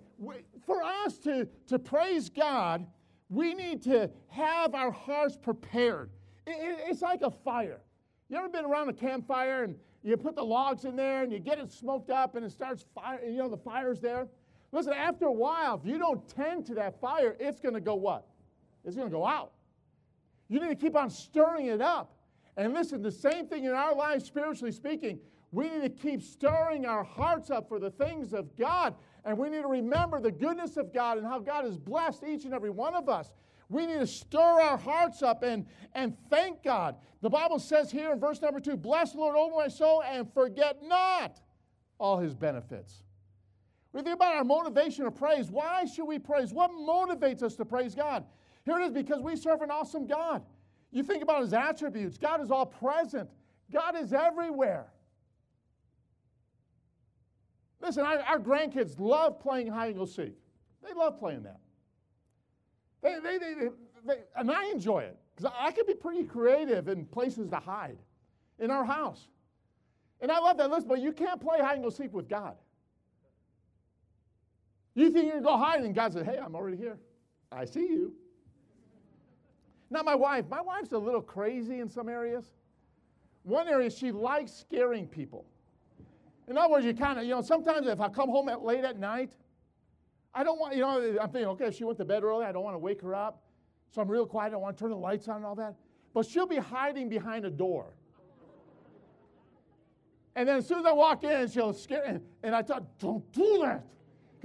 for 0.65 0.83
us 0.83 1.17
to, 1.19 1.47
to 1.67 1.79
praise 1.79 2.29
God, 2.29 2.85
we 3.29 3.53
need 3.53 3.81
to 3.83 4.09
have 4.27 4.75
our 4.75 4.91
hearts 4.91 5.37
prepared. 5.37 6.09
It, 6.45 6.51
it, 6.51 6.79
it's 6.89 7.01
like 7.01 7.21
a 7.21 7.31
fire. 7.31 7.79
You 8.29 8.37
ever 8.37 8.49
been 8.49 8.65
around 8.65 8.89
a 8.89 8.93
campfire 8.93 9.63
and 9.63 9.75
you 10.03 10.17
put 10.17 10.35
the 10.35 10.43
logs 10.43 10.85
in 10.85 10.95
there 10.95 11.23
and 11.23 11.31
you 11.31 11.39
get 11.39 11.59
it 11.59 11.71
smoked 11.71 12.09
up 12.09 12.35
and 12.35 12.45
it 12.45 12.51
starts 12.51 12.85
fire, 12.93 13.21
you 13.23 13.37
know, 13.37 13.49
the 13.49 13.57
fire's 13.57 13.99
there? 13.99 14.27
Listen, 14.75 14.91
after 14.91 15.27
a 15.27 15.31
while, 15.31 15.79
if 15.81 15.89
you 15.89 15.97
don't 15.97 16.27
tend 16.27 16.65
to 16.65 16.75
that 16.75 16.99
fire, 16.99 17.37
it's 17.39 17.61
going 17.61 17.75
to 17.75 17.79
go 17.79 17.95
what? 17.95 18.27
It's 18.83 18.93
going 18.93 19.07
to 19.07 19.15
go 19.15 19.25
out. 19.25 19.53
You 20.49 20.59
need 20.59 20.67
to 20.67 20.75
keep 20.75 20.97
on 20.97 21.09
stirring 21.09 21.67
it 21.67 21.79
up. 21.79 22.13
And 22.57 22.73
listen, 22.73 23.01
the 23.01 23.09
same 23.09 23.47
thing 23.47 23.63
in 23.63 23.71
our 23.71 23.95
lives, 23.95 24.25
spiritually 24.25 24.73
speaking. 24.73 25.19
We 25.53 25.69
need 25.69 25.81
to 25.83 25.89
keep 25.89 26.21
stirring 26.21 26.85
our 26.85 27.05
hearts 27.05 27.49
up 27.49 27.69
for 27.69 27.79
the 27.79 27.89
things 27.89 28.33
of 28.33 28.53
God. 28.57 28.95
And 29.23 29.37
we 29.37 29.49
need 29.49 29.61
to 29.61 29.69
remember 29.69 30.19
the 30.19 30.31
goodness 30.31 30.75
of 30.75 30.93
God 30.93 31.17
and 31.17 31.25
how 31.25 31.39
God 31.39 31.63
has 31.63 31.77
blessed 31.77 32.25
each 32.27 32.43
and 32.43 32.53
every 32.53 32.69
one 32.69 32.95
of 32.95 33.07
us. 33.07 33.31
We 33.69 33.85
need 33.85 33.99
to 33.99 34.07
stir 34.07 34.39
our 34.39 34.77
hearts 34.77 35.23
up 35.23 35.41
and, 35.41 35.67
and 35.93 36.17
thank 36.29 36.63
God. 36.63 36.97
The 37.21 37.29
Bible 37.29 37.59
says 37.59 37.91
here 37.91 38.11
in 38.11 38.19
verse 38.19 38.41
number 38.41 38.59
two 38.59 38.75
Bless 38.75 39.13
the 39.13 39.19
Lord, 39.19 39.37
O 39.37 39.55
my 39.55 39.69
soul, 39.69 40.03
and 40.03 40.29
forget 40.33 40.83
not 40.83 41.39
all 41.97 42.17
his 42.19 42.33
benefits. 42.33 43.04
We 43.95 44.01
think 44.01 44.15
about 44.15 44.35
our 44.35 44.43
motivation 44.43 45.05
of 45.05 45.15
praise. 45.15 45.49
Why 45.49 45.85
should 45.85 46.03
we 46.03 46.19
praise? 46.19 46.53
What 46.53 46.69
motivates 46.71 47.41
us 47.41 47.55
to 47.55 47.63
praise 47.63 47.95
God? 47.95 48.25
Here 48.65 48.77
it 48.77 48.83
is 48.83 48.91
because 48.91 49.21
we 49.21 49.37
serve 49.37 49.61
an 49.61 49.71
awesome 49.71 50.05
God. 50.05 50.43
You 50.91 51.01
think 51.01 51.23
about 51.23 51.41
his 51.41 51.53
attributes 51.53 52.17
God 52.17 52.41
is 52.41 52.51
all 52.51 52.65
present, 52.65 53.29
God 53.71 53.95
is 53.95 54.11
everywhere. 54.11 54.87
Listen, 57.79 58.03
our, 58.05 58.19
our 58.19 58.39
grandkids 58.39 58.99
love 58.99 59.39
playing 59.39 59.67
hide 59.67 59.91
and 59.91 59.97
go 59.97 60.05
seek. 60.05 60.35
They 60.85 60.93
love 60.93 61.17
playing 61.17 61.43
that. 61.43 61.59
They, 63.01 63.15
they, 63.23 63.37
they, 63.37 63.69
they, 64.05 64.15
and 64.35 64.51
I 64.51 64.71
enjoy 64.71 65.03
it 65.03 65.17
because 65.35 65.53
I 65.57 65.71
can 65.71 65.85
be 65.85 65.93
pretty 65.93 66.23
creative 66.25 66.89
in 66.89 67.05
places 67.05 67.49
to 67.49 67.57
hide 67.57 67.99
in 68.59 68.71
our 68.71 68.83
house. 68.83 69.29
And 70.19 70.29
I 70.31 70.39
love 70.39 70.57
that. 70.57 70.69
Listen, 70.69 70.89
but 70.89 70.99
you 70.99 71.13
can't 71.13 71.39
play 71.39 71.59
hide 71.61 71.75
and 71.75 71.83
go 71.83 71.89
seek 71.89 72.13
with 72.13 72.27
God. 72.27 72.55
You 74.95 75.09
think 75.09 75.25
you're 75.25 75.41
going 75.41 75.43
to 75.43 75.49
go 75.49 75.57
hide, 75.57 75.81
and 75.81 75.93
God 75.93 76.13
said, 76.13 76.25
Hey, 76.25 76.37
I'm 76.37 76.55
already 76.55 76.77
here. 76.77 76.97
I 77.51 77.65
see 77.65 77.81
you. 77.81 78.13
Now, 79.89 80.01
my 80.01 80.15
wife, 80.15 80.45
my 80.49 80.61
wife's 80.61 80.93
a 80.93 80.97
little 80.97 81.21
crazy 81.21 81.79
in 81.79 81.89
some 81.89 82.09
areas. 82.09 82.45
One 83.43 83.67
area, 83.67 83.91
she 83.91 84.11
likes 84.11 84.51
scaring 84.51 85.07
people. 85.07 85.45
In 86.47 86.57
other 86.57 86.71
words, 86.71 86.85
you 86.85 86.93
kind 86.93 87.19
of, 87.19 87.25
you 87.25 87.31
know, 87.31 87.41
sometimes 87.41 87.87
if 87.87 87.99
I 87.99 88.09
come 88.09 88.29
home 88.29 88.49
at 88.49 88.63
late 88.63 88.83
at 88.83 88.97
night, 88.97 89.33
I 90.33 90.43
don't 90.43 90.59
want, 90.59 90.75
you 90.75 90.81
know, 90.81 91.17
I'm 91.21 91.29
thinking, 91.29 91.47
okay, 91.49 91.71
she 91.71 91.83
went 91.83 91.97
to 91.99 92.05
bed 92.05 92.23
early. 92.23 92.45
I 92.45 92.51
don't 92.51 92.63
want 92.63 92.73
to 92.73 92.79
wake 92.79 93.01
her 93.01 93.13
up. 93.13 93.43
So 93.91 94.01
I'm 94.01 94.09
real 94.09 94.25
quiet. 94.25 94.47
I 94.47 94.49
don't 94.51 94.61
want 94.61 94.77
to 94.77 94.83
turn 94.83 94.91
the 94.91 94.97
lights 94.97 95.27
on 95.27 95.37
and 95.37 95.45
all 95.45 95.55
that. 95.55 95.75
But 96.13 96.25
she'll 96.25 96.47
be 96.47 96.57
hiding 96.57 97.09
behind 97.09 97.45
a 97.45 97.49
door. 97.49 97.93
And 100.35 100.47
then 100.47 100.57
as 100.57 100.67
soon 100.67 100.79
as 100.79 100.85
I 100.85 100.91
walk 100.91 101.23
in, 101.23 101.49
she'll 101.49 101.73
scare, 101.73 102.19
and 102.43 102.55
I 102.55 102.61
thought, 102.61 102.99
don't 102.99 103.31
do 103.31 103.59
that. 103.61 103.85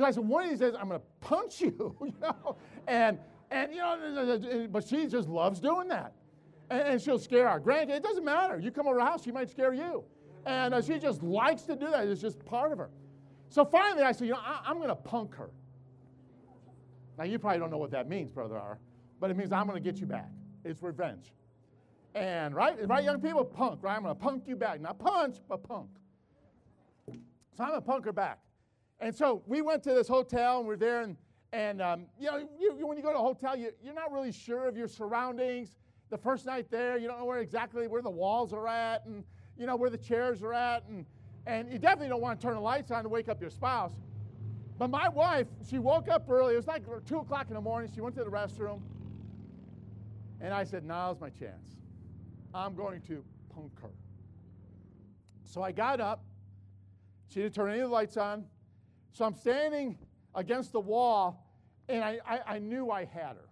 Because 0.01 0.17
I 0.17 0.19
said, 0.19 0.27
one 0.27 0.45
of 0.45 0.51
these 0.51 0.61
days, 0.61 0.73
I'm 0.81 0.89
going 0.89 0.99
to 0.99 1.07
punch 1.21 1.61
you, 1.61 1.95
you 2.01 2.15
know. 2.23 2.57
And, 2.89 3.19
and, 3.51 3.71
you 3.71 3.81
know, 3.81 4.67
but 4.71 4.89
she 4.89 5.07
just 5.07 5.29
loves 5.29 5.61
doing 5.61 5.89
that. 5.89 6.15
And, 6.71 6.81
and 6.81 7.03
she'll 7.03 7.19
scare 7.19 7.47
our 7.47 7.61
grandkids. 7.61 7.97
It 7.97 8.03
doesn't 8.03 8.25
matter. 8.25 8.59
You 8.59 8.71
come 8.71 8.87
over 8.87 8.97
the 8.97 9.05
house, 9.05 9.23
she 9.23 9.31
might 9.31 9.51
scare 9.51 9.75
you. 9.75 10.03
And 10.47 10.73
uh, 10.73 10.81
she 10.81 10.99
just 10.99 11.23
likes 11.23 11.65
to 11.65 11.77
do 11.77 11.91
that. 11.91 12.09
It's 12.09 12.19
just 12.19 12.43
part 12.47 12.73
of 12.73 12.79
her. 12.79 12.89
So 13.51 13.63
finally, 13.63 14.03
I 14.03 14.13
said, 14.13 14.27
you 14.29 14.33
know, 14.33 14.41
I, 14.43 14.63
I'm 14.65 14.79
going 14.79 14.89
to 14.89 14.95
punk 14.95 15.35
her. 15.35 15.51
Now, 17.19 17.25
you 17.25 17.39
probably 17.39 17.59
don't 17.59 17.71
know 17.71 17.77
what 17.77 17.91
that 17.91 18.09
means, 18.09 18.31
Brother 18.31 18.57
R, 18.57 18.79
but 19.21 19.31
it 19.31 19.37
means 19.37 19.53
I'm 19.53 19.67
going 19.67 19.83
to 19.83 19.87
get 19.87 20.01
you 20.01 20.07
back. 20.07 20.31
It's 20.65 20.83
revenge. 20.83 21.35
And, 22.15 22.55
right? 22.55 22.89
Right, 22.89 23.05
young 23.05 23.21
people? 23.21 23.45
Punk, 23.45 23.83
right? 23.83 23.97
I'm 23.97 24.05
going 24.05 24.15
to 24.15 24.19
punk 24.19 24.45
you 24.47 24.57
back. 24.57 24.81
Not 24.81 24.99
punch, 24.99 25.37
but 25.47 25.63
punk. 25.63 25.91
So 27.07 27.65
I'm 27.65 27.69
going 27.69 27.83
to 27.83 27.87
punk 27.87 28.07
her 28.07 28.15
back. 28.15 28.39
And 29.01 29.15
so 29.15 29.43
we 29.47 29.63
went 29.63 29.83
to 29.85 29.95
this 29.95 30.09
hotel 30.09 30.59
and 30.59 30.69
we're 30.69 30.77
there, 30.77 31.03
and, 31.03 31.17
and 31.53 31.81
um, 31.81 32.05
you 32.19 32.27
know, 32.27 32.47
you, 32.59 32.87
when 32.87 32.97
you 32.97 33.03
go 33.03 33.13
to 33.13 33.19
a 33.19 33.23
hotel, 33.23 33.57
you, 33.57 33.73
you're 33.83 33.95
not 33.95 34.13
really 34.13 34.33
sure 34.33 34.69
of 34.69 34.77
your 34.77 34.89
surroundings. 34.89 35.77
The 36.11 36.19
first 36.19 36.45
night 36.45 36.71
there, 36.71 36.99
you 36.99 37.09
don't 37.09 37.19
know 37.19 37.25
where 37.25 37.41
exactly 37.41 37.87
where 37.87 38.03
the 38.03 38.11
walls 38.11 38.53
are 38.53 38.69
at 38.69 39.07
and, 39.07 39.25
you 39.57 39.67
know, 39.67 39.77
where 39.77 39.91
the 39.91 39.99
chairs 39.99 40.43
are 40.43 40.53
at. 40.53 40.87
And, 40.89 41.07
and 41.47 41.73
you 41.73 41.79
definitely 41.79 42.09
don't 42.09 42.21
want 42.21 42.41
to 42.41 42.47
turn 42.47 42.57
the 42.57 42.61
lights 42.61 42.91
on 42.91 43.05
to 43.05 43.09
wake 43.09 43.29
up 43.29 43.41
your 43.41 43.51
spouse. 43.51 43.93
But 44.79 44.91
my 44.91 45.09
wife, 45.09 45.47
she 45.69 45.79
woke 45.79 46.09
up 46.09 46.29
early. 46.29 46.55
It 46.55 46.57
was 46.57 46.67
like 46.67 46.83
2 47.07 47.19
o'clock 47.19 47.49
in 47.49 47.55
the 47.55 47.61
morning. 47.61 47.91
She 47.95 48.01
went 48.01 48.15
to 48.17 48.25
the 48.25 48.31
restroom. 48.31 48.81
And 50.41 50.53
I 50.53 50.65
said, 50.65 50.85
now's 50.85 51.21
my 51.21 51.31
chance. 51.31 51.77
I'm 52.53 52.75
going 52.75 53.01
to 53.03 53.23
punk 53.55 53.73
her. 53.83 53.91
So 55.45 55.63
I 55.63 55.73
got 55.73 56.01
up. 56.01 56.25
She 57.29 57.43
didn't 57.43 57.55
turn 57.55 57.71
any 57.71 57.81
of 57.81 57.89
the 57.89 57.95
lights 57.95 58.17
on. 58.17 58.45
So 59.13 59.25
I'm 59.25 59.35
standing 59.35 59.99
against 60.35 60.73
the 60.73 60.81
wall, 60.81 61.47
and 61.89 62.05
I, 62.05 62.19
I, 62.27 62.41
I 62.47 62.59
knew 62.59 62.91
I 62.91 63.05
had 63.05 63.37
her. 63.37 63.49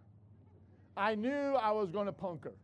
I 0.96 1.14
knew 1.14 1.30
I 1.54 1.70
was 1.70 1.90
going 1.90 2.06
to 2.06 2.12
punk 2.12 2.44
her. 2.44 2.54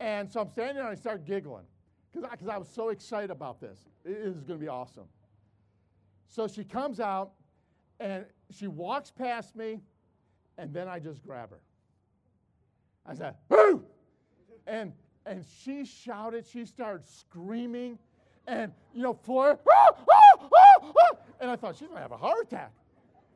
And 0.00 0.30
so 0.30 0.40
I'm 0.40 0.48
standing 0.48 0.76
there 0.76 0.84
and 0.84 0.92
I 0.92 1.00
start 1.00 1.24
giggling 1.24 1.64
because 2.12 2.28
I, 2.28 2.52
I 2.52 2.58
was 2.58 2.68
so 2.68 2.88
excited 2.88 3.30
about 3.30 3.60
this. 3.60 3.78
It 4.04 4.16
is 4.16 4.42
going 4.42 4.58
to 4.58 4.64
be 4.64 4.68
awesome. 4.68 5.06
So 6.26 6.48
she 6.48 6.64
comes 6.64 6.98
out 6.98 7.32
and 8.00 8.24
she 8.50 8.66
walks 8.66 9.10
past 9.10 9.54
me, 9.54 9.80
and 10.58 10.74
then 10.74 10.88
I 10.88 10.98
just 10.98 11.22
grab 11.22 11.50
her. 11.50 11.60
I 13.06 13.14
said, 13.14 13.34
Boo! 13.48 13.84
And, 14.66 14.92
and 15.24 15.44
she 15.62 15.84
shouted, 15.84 16.46
she 16.46 16.66
started 16.66 17.06
screaming, 17.06 17.98
and, 18.46 18.72
you 18.92 19.02
know, 19.02 19.14
Flora, 19.14 19.58
ah, 19.70 19.90
ah, 20.10 20.36
ah, 20.40 20.92
ah, 20.98 21.16
and 21.42 21.50
I 21.50 21.56
thought, 21.56 21.76
she's 21.76 21.88
going 21.88 21.98
to 21.98 22.02
have 22.02 22.12
a 22.12 22.16
heart 22.16 22.46
attack. 22.46 22.72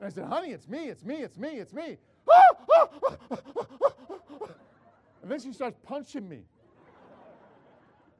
And 0.01 0.07
I 0.07 0.11
said, 0.11 0.25
honey, 0.25 0.53
it's 0.53 0.69
me, 0.69 0.89
it's 0.89 1.05
me, 1.05 1.17
it's 1.17 1.37
me, 1.37 1.59
it's 1.59 1.75
me. 1.75 1.99
And 5.27 5.33
then 5.33 5.41
she 5.41 5.53
starts 5.53 5.77
punching 5.85 6.29
me. 6.29 6.45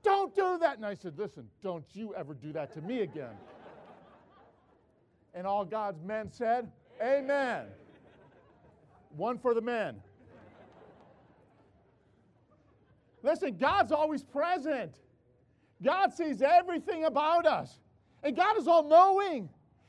Don't 0.03 0.35
do 0.35 0.59
that. 0.59 0.77
And 0.77 0.85
I 0.85 0.95
said, 0.95 1.17
listen, 1.17 1.49
don't 1.63 1.85
you 1.93 2.13
ever 2.17 2.35
do 2.35 2.53
that 2.55 2.73
to 2.75 2.81
me 2.81 3.03
again. 3.03 3.37
And 5.33 5.47
all 5.47 5.65
God's 5.65 6.03
men 6.03 6.33
said, 6.33 6.69
Amen. 7.01 7.67
One 9.17 9.39
for 9.39 9.55
the 9.55 9.61
men. 9.61 10.03
Listen, 13.23 13.57
God's 13.57 13.93
always 13.93 14.25
present. 14.25 14.97
God 15.81 16.13
sees 16.13 16.43
everything 16.43 17.05
about 17.05 17.47
us. 17.47 17.79
And 18.25 18.35
God 18.35 18.59
is 18.59 18.67
all 18.67 18.83
knowing. 18.83 19.49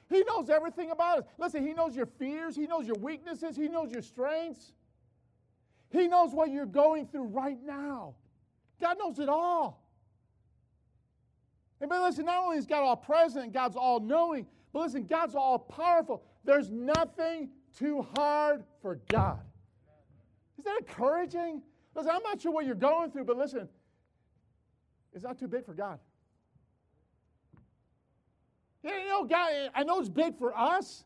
He 0.10 0.24
knows 0.24 0.50
everything 0.50 0.92
about 0.92 1.20
us. 1.20 1.26
Listen, 1.38 1.66
He 1.66 1.74
knows 1.74 1.96
your 1.96 2.06
fears, 2.06 2.56
He 2.56 2.68
knows 2.68 2.88
your 2.88 2.98
weaknesses, 3.00 3.56
He 3.56 3.68
knows 3.68 3.92
your 3.92 4.02
strengths. 4.02 4.72
He 5.90 6.08
knows 6.08 6.34
what 6.34 6.52
you're 6.52 6.66
going 6.66 7.08
through 7.08 7.28
right 7.28 7.58
now. 7.64 8.16
God 8.82 8.98
knows 9.00 9.20
it 9.20 9.30
all. 9.30 9.84
And 11.80 11.90
but 11.90 12.02
listen, 12.02 12.26
not 12.26 12.44
only 12.44 12.58
is 12.58 12.66
God 12.66 12.84
all 12.84 12.98
present, 12.98 13.54
God's 13.54 13.76
all 13.76 14.00
knowing, 14.00 14.48
but 14.74 14.82
listen, 14.82 15.06
God's 15.06 15.36
all 15.36 15.60
powerful. 15.60 16.24
There's 16.44 16.70
nothing 16.70 17.50
too 17.78 18.06
hard 18.16 18.64
for 18.82 19.00
God. 19.10 19.40
Is 20.58 20.66
that 20.66 20.78
encouraging? 20.80 21.62
Listen, 21.96 22.12
I'm 22.14 22.24
not 22.24 22.42
sure 22.42 22.52
what 22.52 22.66
you're 22.66 22.76
going 22.76 23.12
through, 23.12 23.26
but 23.26 23.38
listen, 23.38 23.70
it's 25.14 25.24
not 25.24 25.40
too 25.40 25.48
big 25.48 25.66
for 25.66 25.74
God. 25.74 26.00
You 28.88 29.06
know, 29.10 29.26
God, 29.26 29.52
I 29.76 29.84
know 29.84 30.00
it's 30.00 30.08
big 30.08 30.38
for 30.38 30.58
us, 30.58 31.04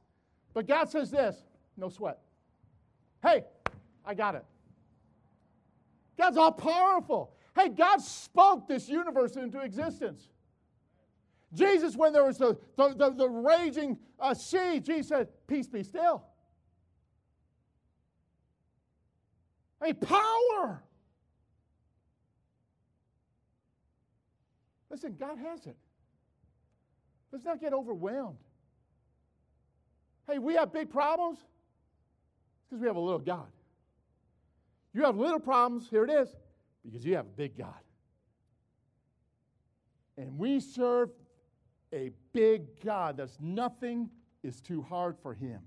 but 0.54 0.68
God 0.68 0.90
says 0.90 1.10
this 1.10 1.36
no 1.78 1.90
sweat. 1.90 2.20
Hey, 3.24 3.44
I 4.06 4.14
got 4.14 4.36
it. 4.36 4.46
God's 6.18 6.38
all 6.38 6.52
powerful. 6.52 7.34
Hey, 7.56 7.70
God 7.70 8.00
spoke 8.02 8.68
this 8.68 8.88
universe 8.88 9.36
into 9.36 9.60
existence. 9.60 10.30
Jesus, 11.54 11.96
when 11.96 12.14
there 12.14 12.24
was 12.24 12.38
the, 12.38 12.58
the, 12.78 12.94
the, 12.94 13.10
the 13.10 13.30
raging 13.30 13.98
uh, 14.20 14.34
sea, 14.34 14.80
Jesus 14.80 15.08
said, 15.08 15.28
Peace 15.48 15.68
be 15.68 15.84
still. 15.84 16.24
A 19.82 19.94
power. 19.94 20.84
Listen, 24.90 25.16
God 25.20 25.40
has 25.40 25.66
it. 25.66 25.76
Let's 27.32 27.46
not 27.46 27.60
get 27.60 27.74
overwhelmed. 27.74 28.38
Hey, 30.28 30.40
we 30.40 30.56
have 30.56 30.72
big 30.72 30.90
problems 30.90 31.40
because 32.70 32.82
we 32.82 32.88
have 32.88 32.96
a 32.96 33.02
little 33.02 33.20
God. 33.20 33.48
You 34.94 35.04
have 35.04 35.18
little 35.18 35.40
problems, 35.40 35.90
here 35.90 36.04
it 36.04 36.10
is, 36.10 36.30
because 36.84 37.06
you 37.06 37.16
have 37.16 37.26
a 37.26 37.36
big 37.38 37.58
God. 37.58 37.74
And 40.18 40.38
we 40.38 40.60
serve 40.60 41.10
a 41.94 42.12
big 42.34 42.82
God 42.84 43.18
that's 43.18 43.38
nothing 43.40 44.10
is 44.44 44.62
too 44.62 44.82
hard 44.82 45.18
for 45.22 45.34
him. 45.34 45.60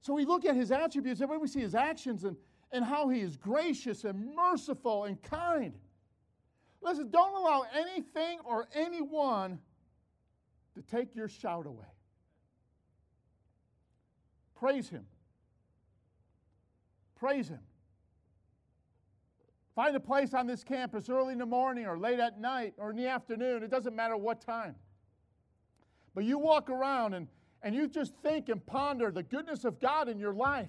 So 0.00 0.14
we 0.14 0.24
look 0.24 0.46
at 0.46 0.56
his 0.56 0.72
attributes, 0.72 1.20
and 1.20 1.28
when 1.28 1.40
we 1.40 1.46
see 1.46 1.60
his 1.60 1.74
actions 1.74 2.24
and, 2.24 2.36
and 2.72 2.84
how 2.84 3.08
he 3.08 3.20
is 3.20 3.36
gracious 3.36 4.04
and 4.04 4.34
merciful 4.34 5.04
and 5.04 5.20
kind. 5.22 5.74
Listen, 6.80 7.10
don't 7.10 7.34
allow 7.34 7.64
anything 7.74 8.38
or 8.44 8.66
anyone 8.74 9.58
to 10.74 10.82
take 10.82 11.14
your 11.14 11.28
shout 11.28 11.66
away. 11.66 11.86
Praise 14.54 14.88
him. 14.88 15.06
Praise 17.16 17.48
him. 17.48 17.60
Find 19.74 19.96
a 19.96 20.00
place 20.00 20.34
on 20.34 20.46
this 20.46 20.62
campus 20.64 21.08
early 21.08 21.32
in 21.32 21.38
the 21.38 21.46
morning 21.46 21.86
or 21.86 21.98
late 21.98 22.18
at 22.18 22.40
night 22.40 22.74
or 22.76 22.90
in 22.90 22.96
the 22.96 23.06
afternoon. 23.06 23.62
It 23.62 23.70
doesn't 23.70 23.96
matter 23.96 24.16
what 24.16 24.40
time. 24.40 24.74
But 26.14 26.24
you 26.24 26.38
walk 26.38 26.68
around 26.68 27.14
and, 27.14 27.28
and 27.62 27.74
you 27.74 27.88
just 27.88 28.14
think 28.22 28.48
and 28.48 28.64
ponder 28.66 29.10
the 29.10 29.22
goodness 29.22 29.64
of 29.64 29.80
God 29.80 30.08
in 30.08 30.18
your 30.18 30.34
life 30.34 30.68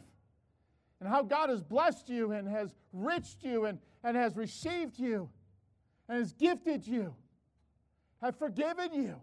and 1.00 1.10
how 1.10 1.24
God 1.24 1.50
has 1.50 1.62
blessed 1.62 2.10
you 2.10 2.32
and 2.32 2.48
has 2.48 2.74
riched 2.94 3.44
you 3.44 3.66
and, 3.66 3.80
and 4.04 4.16
has 4.16 4.38
received 4.38 5.00
you 5.00 5.30
and 6.08 6.20
has 6.20 6.32
gifted 6.34 6.86
you, 6.86 7.16
have 8.22 8.38
forgiven 8.38 8.94
you. 8.94 9.16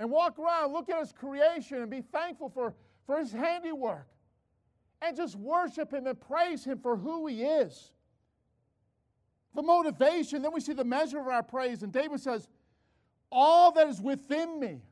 And 0.00 0.10
walk 0.10 0.36
around, 0.40 0.72
look 0.72 0.88
at 0.90 0.98
His 0.98 1.12
creation 1.12 1.78
and 1.78 1.90
be 1.90 2.00
thankful 2.00 2.48
for, 2.48 2.74
for 3.06 3.18
His 3.18 3.30
handiwork. 3.30 4.08
And 5.00 5.16
just 5.16 5.36
worship 5.36 5.92
Him 5.92 6.08
and 6.08 6.20
praise 6.20 6.64
Him 6.64 6.80
for 6.80 6.96
who 6.96 7.28
He 7.28 7.44
is 7.44 7.92
the 9.54 9.62
motivation. 9.62 10.42
Then 10.42 10.52
we 10.52 10.60
see 10.60 10.72
the 10.72 10.84
measure 10.84 11.18
of 11.18 11.28
our 11.28 11.42
praise. 11.42 11.82
And 11.82 11.92
David 11.92 12.20
says, 12.20 12.48
All 13.30 13.72
that 13.72 13.88
is 13.88 14.00
within 14.00 14.60
me. 14.60 14.82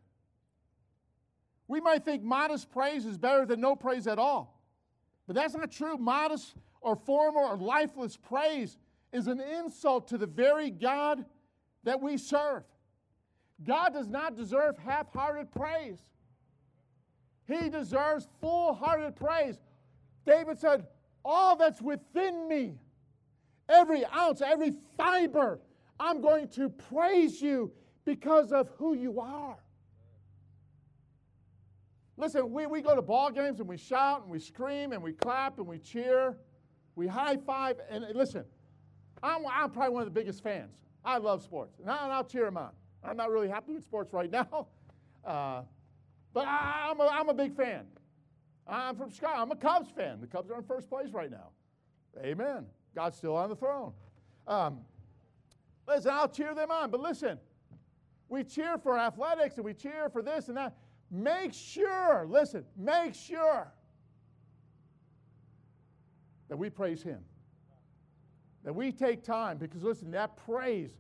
We 1.66 1.80
might 1.80 2.04
think 2.04 2.22
modest 2.22 2.70
praise 2.70 3.04
is 3.04 3.18
better 3.18 3.44
than 3.44 3.60
no 3.60 3.76
praise 3.76 4.06
at 4.06 4.18
all. 4.18 4.60
But 5.26 5.36
that's 5.36 5.54
not 5.54 5.70
true. 5.70 5.98
Modest 5.98 6.54
or 6.80 6.96
formal 6.96 7.42
or 7.42 7.56
lifeless 7.56 8.16
praise 8.16 8.78
is 9.12 9.26
an 9.26 9.40
insult 9.40 10.08
to 10.08 10.18
the 10.18 10.26
very 10.26 10.70
God 10.70 11.24
that 11.84 12.00
we 12.00 12.16
serve. 12.16 12.62
God 13.66 13.92
does 13.92 14.08
not 14.08 14.36
deserve 14.36 14.78
half 14.78 15.12
hearted 15.12 15.50
praise, 15.50 15.98
He 17.46 17.68
deserves 17.68 18.28
full 18.40 18.74
hearted 18.74 19.16
praise. 19.16 19.58
David 20.26 20.58
said, 20.58 20.86
All 21.24 21.56
that's 21.56 21.80
within 21.80 22.48
me 22.48 22.78
every 23.68 24.04
ounce, 24.06 24.40
every 24.40 24.72
fiber. 24.96 25.60
I'm 26.00 26.20
going 26.20 26.48
to 26.50 26.68
praise 26.68 27.42
you 27.42 27.72
because 28.04 28.52
of 28.52 28.70
who 28.78 28.94
you 28.94 29.20
are. 29.20 29.58
Listen, 32.16 32.52
we, 32.52 32.66
we 32.66 32.80
go 32.80 32.96
to 32.96 33.02
ball 33.02 33.30
games 33.30 33.60
and 33.60 33.68
we 33.68 33.76
shout 33.76 34.22
and 34.22 34.30
we 34.30 34.40
scream 34.40 34.92
and 34.92 35.02
we 35.02 35.12
clap 35.12 35.58
and 35.58 35.66
we 35.66 35.78
cheer, 35.78 36.36
we 36.96 37.06
high 37.06 37.36
five. 37.36 37.76
And 37.90 38.04
listen, 38.14 38.44
I'm, 39.22 39.44
I'm 39.46 39.70
probably 39.70 39.92
one 39.94 40.02
of 40.02 40.12
the 40.12 40.18
biggest 40.20 40.42
fans. 40.42 40.72
I 41.04 41.18
love 41.18 41.42
sports, 41.42 41.78
and, 41.78 41.88
I, 41.88 42.16
will 42.16 42.24
cheer 42.24 42.44
them 42.44 42.56
on. 42.56 42.70
I'm 43.04 43.16
not 43.16 43.30
really 43.30 43.48
happy 43.48 43.74
with 43.74 43.84
sports 43.84 44.12
right 44.12 44.30
now, 44.30 44.66
uh, 45.24 45.62
but 46.32 46.46
I, 46.46 46.88
am 46.90 47.00
a, 47.00 47.06
I'm 47.06 47.28
a 47.28 47.34
big 47.34 47.54
fan. 47.54 47.84
I'm 48.66 48.96
from 48.96 49.10
Chicago. 49.10 49.40
I'm 49.40 49.50
a 49.50 49.56
Cubs 49.56 49.90
fan. 49.90 50.20
The 50.20 50.26
Cubs 50.26 50.50
are 50.50 50.56
in 50.56 50.62
first 50.62 50.88
place 50.90 51.10
right 51.12 51.30
now. 51.30 51.48
Amen. 52.22 52.66
God's 52.94 53.16
still 53.16 53.36
on 53.36 53.48
the 53.48 53.56
throne. 53.56 53.92
Um, 54.46 54.80
listen, 55.86 56.10
I'll 56.12 56.28
cheer 56.28 56.54
them 56.54 56.70
on, 56.70 56.90
but 56.90 57.00
listen, 57.00 57.38
we 58.28 58.44
cheer 58.44 58.76
for 58.78 58.98
athletics 58.98 59.56
and 59.56 59.64
we 59.64 59.72
cheer 59.72 60.10
for 60.10 60.22
this 60.22 60.48
and 60.48 60.56
that. 60.56 60.76
Make 61.10 61.54
sure, 61.54 62.26
listen, 62.28 62.64
make 62.76 63.14
sure 63.14 63.72
that 66.48 66.56
we 66.56 66.68
praise 66.68 67.02
Him. 67.02 67.20
That 68.64 68.74
we 68.74 68.92
take 68.92 69.22
time 69.22 69.56
because, 69.56 69.82
listen, 69.82 70.10
that 70.10 70.36
praise, 70.36 70.90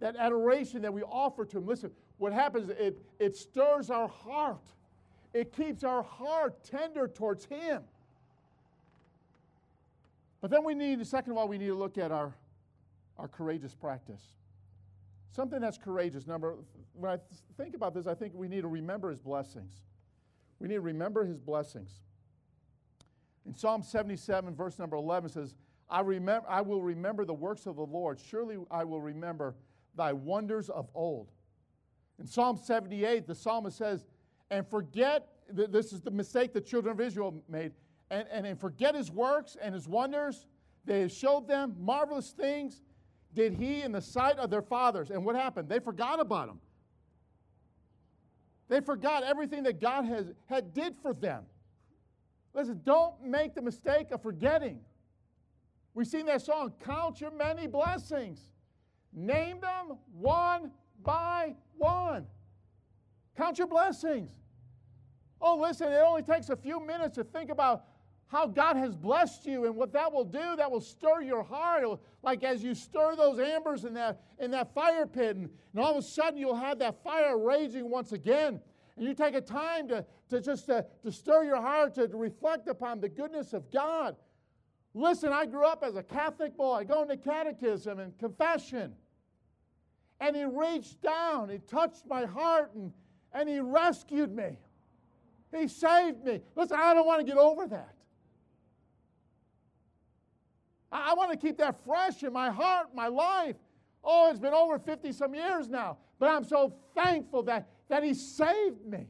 that 0.00 0.16
adoration 0.16 0.82
that 0.82 0.92
we 0.92 1.02
offer 1.02 1.44
to 1.44 1.58
Him, 1.58 1.66
listen, 1.66 1.90
what 2.18 2.32
happens, 2.32 2.70
it, 2.70 2.98
it 3.18 3.36
stirs 3.36 3.90
our 3.90 4.08
heart. 4.08 4.64
It 5.32 5.54
keeps 5.54 5.84
our 5.84 6.02
heart 6.02 6.64
tender 6.64 7.06
towards 7.06 7.44
Him. 7.44 7.82
But 10.40 10.50
then 10.50 10.64
we 10.64 10.74
need, 10.74 11.06
second 11.06 11.32
of 11.32 11.38
all, 11.38 11.48
we 11.48 11.58
need 11.58 11.66
to 11.66 11.74
look 11.74 11.98
at 11.98 12.10
our, 12.10 12.34
our 13.18 13.28
courageous 13.28 13.74
practice. 13.74 14.22
Something 15.32 15.60
that's 15.60 15.78
courageous. 15.78 16.26
Number, 16.26 16.56
when 16.94 17.12
I 17.12 17.18
think 17.56 17.74
about 17.74 17.94
this, 17.94 18.06
I 18.06 18.14
think 18.14 18.32
we 18.34 18.48
need 18.48 18.62
to 18.62 18.68
remember 18.68 19.10
his 19.10 19.20
blessings. 19.20 19.72
We 20.58 20.68
need 20.68 20.74
to 20.74 20.80
remember 20.80 21.24
his 21.24 21.38
blessings. 21.38 22.00
In 23.46 23.54
Psalm 23.54 23.82
77, 23.82 24.54
verse 24.54 24.78
number 24.78 24.96
11 24.96 25.30
says, 25.30 25.54
I, 25.88 26.00
remember, 26.00 26.46
I 26.48 26.60
will 26.60 26.82
remember 26.82 27.24
the 27.24 27.34
works 27.34 27.66
of 27.66 27.76
the 27.76 27.86
Lord. 27.86 28.18
Surely 28.20 28.56
I 28.70 28.84
will 28.84 29.00
remember 29.00 29.54
thy 29.96 30.12
wonders 30.12 30.68
of 30.68 30.88
old. 30.94 31.30
In 32.18 32.26
Psalm 32.26 32.56
78, 32.56 33.26
the 33.26 33.34
psalmist 33.34 33.78
says, 33.78 34.06
and 34.50 34.66
forget, 34.66 35.28
this 35.48 35.92
is 35.92 36.00
the 36.00 36.10
mistake 36.10 36.52
the 36.52 36.60
children 36.60 36.92
of 36.92 37.00
Israel 37.00 37.42
made, 37.48 37.72
and, 38.10 38.26
and, 38.30 38.46
and 38.46 38.60
forget 38.60 38.94
his 38.94 39.10
works 39.10 39.56
and 39.60 39.74
his 39.74 39.88
wonders. 39.88 40.46
They 40.84 41.08
showed 41.08 41.46
them 41.46 41.76
marvelous 41.78 42.30
things, 42.30 42.82
did 43.34 43.54
he 43.54 43.82
in 43.82 43.92
the 43.92 44.00
sight 44.00 44.38
of 44.38 44.50
their 44.50 44.62
fathers. 44.62 45.10
And 45.10 45.24
what 45.24 45.36
happened? 45.36 45.68
They 45.68 45.78
forgot 45.78 46.20
about 46.20 46.48
him. 46.48 46.58
They 48.68 48.80
forgot 48.80 49.24
everything 49.24 49.64
that 49.64 49.80
God 49.80 50.04
has, 50.04 50.32
had 50.46 50.72
did 50.72 50.94
for 51.02 51.12
them. 51.12 51.44
Listen, 52.54 52.80
don't 52.84 53.22
make 53.24 53.54
the 53.54 53.62
mistake 53.62 54.10
of 54.10 54.22
forgetting. 54.22 54.80
We 55.94 56.04
sing 56.04 56.26
that 56.26 56.42
song, 56.42 56.72
Count 56.84 57.20
Your 57.20 57.32
Many 57.32 57.66
Blessings. 57.66 58.40
Name 59.12 59.60
them 59.60 59.98
one 60.12 60.70
by 61.02 61.54
one. 61.76 62.26
Count 63.36 63.58
your 63.58 63.66
blessings. 63.66 64.30
Oh, 65.40 65.56
listen, 65.56 65.90
it 65.90 65.96
only 65.96 66.22
takes 66.22 66.50
a 66.50 66.56
few 66.56 66.84
minutes 66.84 67.14
to 67.14 67.24
think 67.24 67.50
about 67.50 67.84
how 68.26 68.46
God 68.46 68.76
has 68.76 68.94
blessed 68.94 69.44
you 69.46 69.64
and 69.64 69.74
what 69.74 69.92
that 69.92 70.12
will 70.12 70.24
do. 70.24 70.54
That 70.56 70.70
will 70.70 70.80
stir 70.80 71.22
your 71.22 71.42
heart. 71.42 71.84
Like 72.22 72.44
as 72.44 72.62
you 72.62 72.74
stir 72.74 73.16
those 73.16 73.40
embers 73.40 73.84
in 73.84 73.94
that, 73.94 74.20
in 74.38 74.50
that 74.52 74.72
fire 74.74 75.06
pit, 75.06 75.36
and, 75.36 75.50
and 75.72 75.82
all 75.82 75.92
of 75.92 75.96
a 75.96 76.02
sudden 76.02 76.38
you'll 76.38 76.54
have 76.54 76.78
that 76.78 77.02
fire 77.02 77.38
raging 77.38 77.90
once 77.90 78.12
again. 78.12 78.60
And 78.96 79.06
you 79.06 79.14
take 79.14 79.34
a 79.34 79.40
time 79.40 79.88
to, 79.88 80.04
to 80.28 80.40
just 80.40 80.66
to, 80.66 80.84
to 81.02 81.10
stir 81.10 81.44
your 81.44 81.60
heart, 81.60 81.94
to 81.94 82.06
reflect 82.12 82.68
upon 82.68 83.00
the 83.00 83.08
goodness 83.08 83.52
of 83.52 83.70
God. 83.72 84.14
Listen, 84.94 85.32
I 85.32 85.46
grew 85.46 85.66
up 85.66 85.84
as 85.84 85.96
a 85.96 86.02
Catholic 86.02 86.56
boy, 86.56 86.84
going 86.84 87.08
to 87.08 87.16
catechism 87.16 87.98
and 88.00 88.16
confession. 88.18 88.94
And 90.18 90.36
he 90.36 90.44
reached 90.44 91.00
down, 91.00 91.48
he 91.48 91.58
touched 91.58 92.06
my 92.06 92.26
heart, 92.26 92.72
and, 92.74 92.92
and 93.32 93.48
he 93.48 93.60
rescued 93.60 94.34
me. 94.34 94.58
He 95.56 95.66
saved 95.68 96.24
me. 96.24 96.40
Listen, 96.54 96.78
I 96.80 96.94
don't 96.94 97.06
want 97.06 97.20
to 97.20 97.26
get 97.26 97.38
over 97.38 97.66
that. 97.68 97.94
I, 100.92 101.10
I 101.10 101.14
want 101.14 101.30
to 101.32 101.36
keep 101.36 101.58
that 101.58 101.84
fresh 101.84 102.22
in 102.22 102.32
my 102.32 102.50
heart, 102.50 102.88
my 102.94 103.08
life. 103.08 103.56
Oh, 104.02 104.30
it's 104.30 104.38
been 104.38 104.54
over 104.54 104.78
50 104.78 105.12
some 105.12 105.34
years 105.34 105.68
now, 105.68 105.98
but 106.18 106.30
I'm 106.30 106.44
so 106.44 106.74
thankful 106.94 107.42
that, 107.44 107.68
that 107.88 108.02
He 108.02 108.14
saved 108.14 108.84
me. 108.86 109.06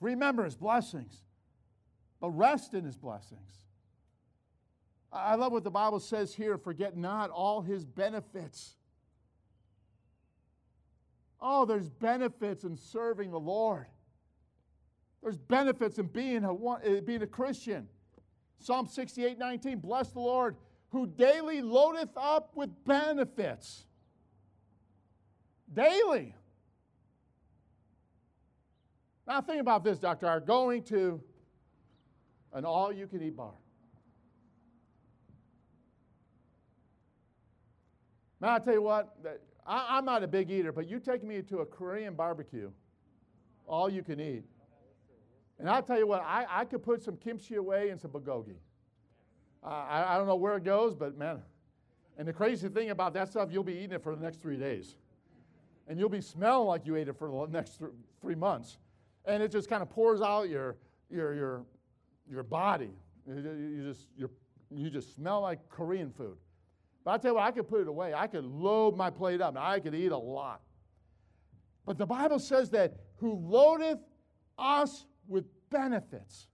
Remember 0.00 0.44
His 0.44 0.56
blessings, 0.56 1.23
but 2.24 2.30
rest 2.30 2.72
in 2.72 2.86
His 2.86 2.96
blessings. 2.96 3.66
I 5.12 5.34
love 5.34 5.52
what 5.52 5.62
the 5.62 5.70
Bible 5.70 6.00
says 6.00 6.34
here 6.34 6.56
forget 6.56 6.96
not 6.96 7.28
all 7.28 7.60
His 7.60 7.84
benefits. 7.84 8.76
Oh, 11.38 11.66
there's 11.66 11.90
benefits 11.90 12.64
in 12.64 12.78
serving 12.78 13.30
the 13.30 13.38
Lord. 13.38 13.84
There's 15.22 15.36
benefits 15.36 15.98
in 15.98 16.06
being 16.06 16.44
a, 16.44 16.54
eh, 16.76 17.00
being 17.00 17.20
a 17.20 17.26
Christian. 17.26 17.88
Psalm 18.58 18.86
68 18.86 19.38
19, 19.38 19.80
bless 19.80 20.08
the 20.08 20.20
Lord 20.20 20.56
who 20.92 21.06
daily 21.06 21.60
loadeth 21.60 22.16
up 22.16 22.56
with 22.56 22.70
benefits. 22.86 23.84
Daily. 25.70 26.34
Now, 29.26 29.42
think 29.42 29.60
about 29.60 29.84
this, 29.84 29.98
Dr. 29.98 30.26
R. 30.26 30.40
Going 30.40 30.84
to 30.84 31.20
an 32.54 32.64
all 32.64 32.92
you 32.92 33.06
can 33.06 33.22
eat 33.22 33.36
bar. 33.36 33.52
Now, 38.40 38.50
I'll 38.50 38.60
tell 38.60 38.74
you 38.74 38.82
what, 38.82 39.16
I, 39.66 39.98
am 39.98 40.04
not 40.04 40.22
a 40.22 40.28
big 40.28 40.50
eater, 40.50 40.72
but 40.72 40.88
you 40.88 41.00
take 41.00 41.24
me 41.24 41.42
to 41.42 41.58
a 41.58 41.66
Korean 41.66 42.14
barbecue, 42.14 42.70
all 43.66 43.88
you 43.88 44.02
can 44.02 44.20
eat. 44.20 44.44
And 45.58 45.68
I'll 45.68 45.82
tell 45.82 45.98
you 45.98 46.06
what, 46.06 46.22
I, 46.22 46.46
I 46.48 46.64
could 46.64 46.82
put 46.82 47.02
some 47.02 47.16
kimchi 47.16 47.56
away 47.56 47.90
and 47.90 48.00
some 48.00 48.10
bulgogi. 48.10 48.56
I, 49.62 50.14
I 50.14 50.18
don't 50.18 50.26
know 50.26 50.36
where 50.36 50.56
it 50.56 50.64
goes, 50.64 50.94
but 50.94 51.16
man. 51.16 51.40
And 52.18 52.28
the 52.28 52.32
crazy 52.32 52.68
thing 52.68 52.90
about 52.90 53.14
that 53.14 53.28
stuff, 53.28 53.48
you'll 53.50 53.64
be 53.64 53.72
eating 53.72 53.92
it 53.92 54.02
for 54.02 54.14
the 54.14 54.22
next 54.22 54.40
three 54.40 54.56
days. 54.56 54.96
And 55.88 55.98
you'll 55.98 56.08
be 56.08 56.20
smelling 56.20 56.68
like 56.68 56.86
you 56.86 56.96
ate 56.96 57.08
it 57.08 57.16
for 57.16 57.28
the 57.46 57.52
next 57.52 57.78
th- 57.78 57.90
three 58.20 58.34
months. 58.34 58.78
And 59.24 59.42
it 59.42 59.50
just 59.50 59.68
kind 59.68 59.82
of 59.82 59.90
pours 59.90 60.20
out 60.20 60.48
your, 60.48 60.76
your, 61.10 61.34
your, 61.34 61.64
your 62.30 62.42
body. 62.42 62.90
You, 63.26 63.82
just, 63.82 64.08
you 64.70 64.90
just 64.90 65.14
smell 65.14 65.40
like 65.40 65.68
Korean 65.68 66.10
food. 66.10 66.36
But 67.04 67.12
I 67.12 67.18
tell 67.18 67.30
you 67.32 67.34
what, 67.36 67.44
I 67.44 67.50
could 67.50 67.68
put 67.68 67.80
it 67.80 67.88
away. 67.88 68.14
I 68.14 68.26
could 68.26 68.44
load 68.44 68.96
my 68.96 69.10
plate 69.10 69.40
up. 69.40 69.56
I 69.56 69.80
could 69.80 69.94
eat 69.94 70.12
a 70.12 70.16
lot. 70.16 70.60
But 71.86 71.98
the 71.98 72.06
Bible 72.06 72.38
says 72.38 72.70
that 72.70 72.94
who 73.16 73.34
loadeth 73.34 73.98
us 74.58 75.06
with 75.28 75.44
benefits. 75.70 76.46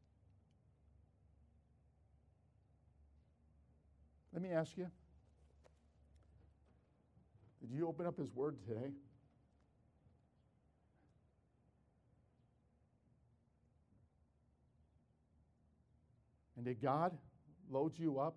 Let 4.33 4.43
me 4.43 4.51
ask 4.51 4.77
you 4.77 4.87
did 7.61 7.77
you 7.77 7.87
open 7.87 8.07
up 8.07 8.19
His 8.19 8.33
Word 8.35 8.57
today? 8.67 8.91
And 16.61 16.67
did 16.67 16.83
God 16.83 17.17
load 17.71 17.99
you 17.99 18.21
up 18.21 18.37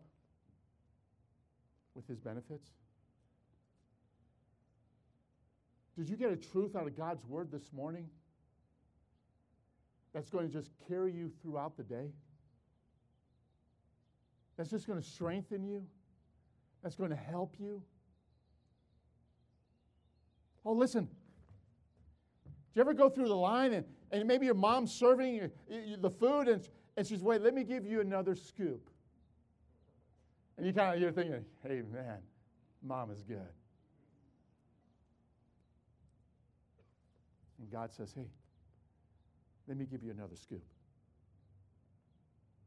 with 1.93 2.07
His 2.07 2.21
benefits? 2.21 2.69
Did 5.97 6.07
you 6.07 6.15
get 6.15 6.31
a 6.31 6.37
truth 6.37 6.73
out 6.73 6.87
of 6.87 6.95
God's 6.95 7.25
Word 7.25 7.51
this 7.51 7.73
morning 7.73 8.07
that's 10.13 10.29
going 10.29 10.47
to 10.47 10.53
just 10.53 10.71
carry 10.87 11.11
you 11.11 11.33
throughout 11.41 11.75
the 11.75 11.83
day? 11.83 12.11
that's 14.55 14.69
just 14.69 14.87
going 14.87 15.01
to 15.01 15.05
strengthen 15.05 15.65
you, 15.65 15.85
that's 16.81 16.95
going 16.95 17.09
to 17.09 17.17
help 17.17 17.55
you. 17.59 17.83
Oh, 20.63 20.71
listen. 20.71 21.09
Do 22.45 22.51
you 22.75 22.81
ever 22.83 22.93
go 22.93 23.09
through 23.09 23.27
the 23.27 23.35
line 23.35 23.73
and, 23.73 23.85
and 24.11 24.25
maybe 24.25 24.45
your 24.45 24.55
mom's 24.55 24.93
serving 24.93 25.35
you, 25.35 25.51
you, 25.69 25.97
the 25.97 26.09
food 26.09 26.47
and, 26.47 26.65
and 26.95 27.07
she's, 27.07 27.21
wait, 27.21 27.41
let 27.41 27.53
me 27.53 27.63
give 27.63 27.85
you 27.85 28.01
another 28.01 28.35
scoop. 28.35 28.89
And 30.57 30.65
you 30.65 30.73
kind 30.73 30.95
of, 30.95 31.01
you're 31.01 31.11
thinking, 31.11 31.43
hey, 31.63 31.81
man, 31.91 32.19
mom 32.83 33.11
is 33.11 33.23
good. 33.23 33.39
And 37.59 37.71
God 37.71 37.91
says, 37.91 38.13
hey, 38.15 38.27
let 39.67 39.77
me 39.77 39.85
give 39.85 40.03
you 40.03 40.11
another 40.11 40.35
scoop. 40.35 40.63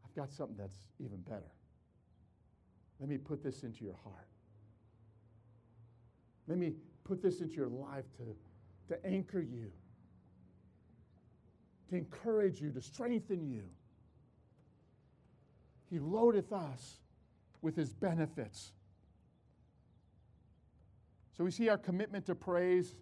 I've 0.04 0.14
got 0.14 0.32
something 0.32 0.56
that's 0.56 0.78
even 0.98 1.18
better. 1.18 1.52
Let 2.98 3.08
me 3.08 3.18
put 3.18 3.42
this 3.42 3.62
into 3.62 3.84
your 3.84 3.96
heart. 4.02 4.26
Let 6.48 6.58
me 6.58 6.72
put 7.04 7.22
this 7.22 7.40
into 7.40 7.54
your 7.54 7.68
life 7.68 8.04
to, 8.16 8.94
to 8.94 9.06
anchor 9.06 9.40
you, 9.40 9.70
to 11.90 11.96
encourage 11.96 12.60
you, 12.60 12.70
to 12.70 12.80
strengthen 12.80 13.48
you. 13.48 13.64
He 15.90 15.99
loadeth 15.99 16.53
us 16.53 17.01
with 17.62 17.77
his 17.77 17.92
benefits. 17.92 18.72
So 21.37 21.44
we 21.44 21.51
see 21.51 21.68
our 21.68 21.79
commitment 21.79 22.27
to 22.27 22.35
praise, 22.35 22.96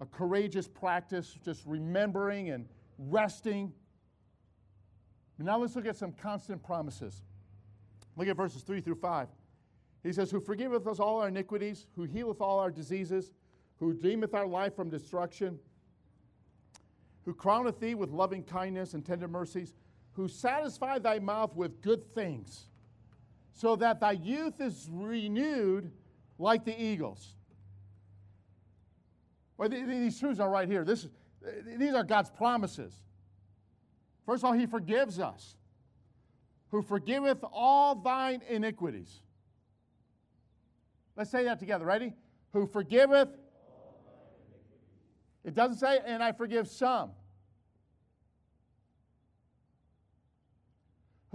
a 0.00 0.06
courageous 0.06 0.68
practice, 0.68 1.36
just 1.44 1.62
remembering 1.66 2.50
and 2.50 2.68
resting. 2.98 3.72
Now 5.38 5.58
let's 5.58 5.76
look 5.76 5.86
at 5.86 5.96
some 5.96 6.12
constant 6.12 6.62
promises. 6.62 7.22
Look 8.16 8.28
at 8.28 8.36
verses 8.36 8.62
3 8.62 8.80
through 8.80 8.96
5. 8.96 9.28
He 10.02 10.12
says, 10.12 10.30
Who 10.30 10.40
forgiveth 10.40 10.86
us 10.86 11.00
all 11.00 11.20
our 11.20 11.28
iniquities, 11.28 11.86
who 11.96 12.04
healeth 12.04 12.40
all 12.40 12.58
our 12.58 12.70
diseases, 12.70 13.32
who 13.78 13.88
redeemeth 13.88 14.34
our 14.34 14.46
life 14.46 14.74
from 14.74 14.88
destruction, 14.88 15.58
who 17.24 17.34
crowneth 17.34 17.80
thee 17.80 17.94
with 17.94 18.10
loving 18.10 18.42
kindness 18.42 18.94
and 18.94 19.04
tender 19.04 19.28
mercies, 19.28 19.74
who 20.16 20.28
satisfy 20.28 20.98
thy 20.98 21.18
mouth 21.18 21.54
with 21.54 21.82
good 21.82 22.14
things, 22.14 22.64
so 23.52 23.76
that 23.76 24.00
thy 24.00 24.12
youth 24.12 24.60
is 24.60 24.88
renewed 24.90 25.92
like 26.38 26.64
the 26.64 26.82
eagles. 26.82 27.34
Well, 29.58 29.68
these 29.68 30.18
truths 30.18 30.40
are 30.40 30.50
right 30.50 30.68
here. 30.68 30.84
This 30.84 31.04
is, 31.04 31.10
these 31.78 31.94
are 31.94 32.02
God's 32.02 32.30
promises. 32.30 32.94
First 34.24 34.42
of 34.42 34.48
all, 34.48 34.52
He 34.54 34.66
forgives 34.66 35.18
us 35.18 35.56
who 36.70 36.82
forgiveth 36.82 37.44
all 37.52 37.94
thine 37.94 38.42
iniquities. 38.48 39.20
Let's 41.14 41.30
say 41.30 41.44
that 41.44 41.58
together. 41.58 41.84
Ready? 41.84 42.12
Who 42.52 42.66
forgiveth. 42.66 43.28
It 45.44 45.54
doesn't 45.54 45.76
say, 45.76 46.00
and 46.04 46.22
I 46.22 46.32
forgive 46.32 46.68
some. 46.68 47.10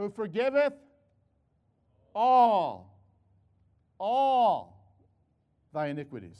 Who 0.01 0.09
forgiveth 0.09 0.73
all, 2.15 2.97
all 3.99 4.83
thy 5.71 5.89
iniquities. 5.89 6.39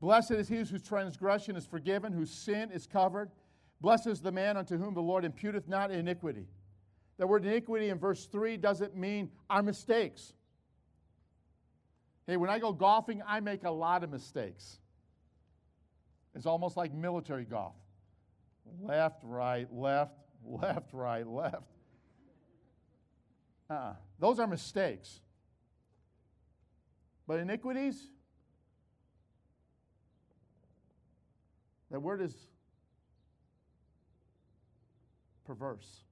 Blessed 0.00 0.30
is 0.30 0.48
he 0.48 0.56
whose 0.56 0.80
transgression 0.80 1.56
is 1.56 1.66
forgiven, 1.66 2.14
whose 2.14 2.30
sin 2.30 2.70
is 2.70 2.86
covered. 2.86 3.30
Blessed 3.82 4.06
is 4.06 4.22
the 4.22 4.32
man 4.32 4.56
unto 4.56 4.78
whom 4.78 4.94
the 4.94 5.02
Lord 5.02 5.24
imputeth 5.24 5.68
not 5.68 5.90
iniquity. 5.90 6.46
The 7.18 7.26
word 7.26 7.44
iniquity 7.44 7.90
in 7.90 7.98
verse 7.98 8.24
3 8.24 8.56
doesn't 8.56 8.96
mean 8.96 9.30
our 9.50 9.62
mistakes. 9.62 10.32
Hey, 12.26 12.38
when 12.38 12.48
I 12.48 12.58
go 12.58 12.72
golfing, 12.72 13.20
I 13.26 13.40
make 13.40 13.64
a 13.64 13.70
lot 13.70 14.04
of 14.04 14.10
mistakes. 14.10 14.78
It's 16.34 16.46
almost 16.46 16.78
like 16.78 16.94
military 16.94 17.44
golf 17.44 17.74
left, 18.80 19.22
right, 19.22 19.72
left, 19.72 20.23
left, 20.62 20.92
right, 20.92 21.26
left. 21.26 21.62
Uh-uh. 23.70 23.94
Those 24.18 24.38
are 24.38 24.46
mistakes. 24.46 25.20
But 27.26 27.40
iniquities, 27.40 27.96
that 31.90 32.00
word 32.00 32.20
is 32.20 32.34
perverse. 35.46 36.02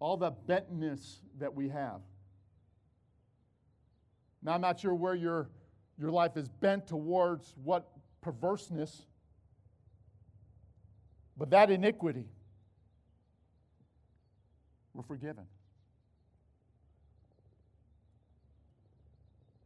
All 0.00 0.18
the 0.18 0.32
bentness 0.32 1.20
that 1.38 1.54
we 1.54 1.70
have. 1.70 2.00
Now, 4.42 4.52
I'm 4.52 4.60
not 4.60 4.78
sure 4.78 4.94
where 4.94 5.14
your, 5.14 5.48
your 5.98 6.10
life 6.10 6.36
is 6.36 6.48
bent 6.48 6.86
towards 6.86 7.54
what 7.62 7.88
perverseness, 8.20 9.02
but 11.36 11.50
that 11.50 11.70
iniquity, 11.70 12.26
we're 14.92 15.02
forgiven. 15.02 15.44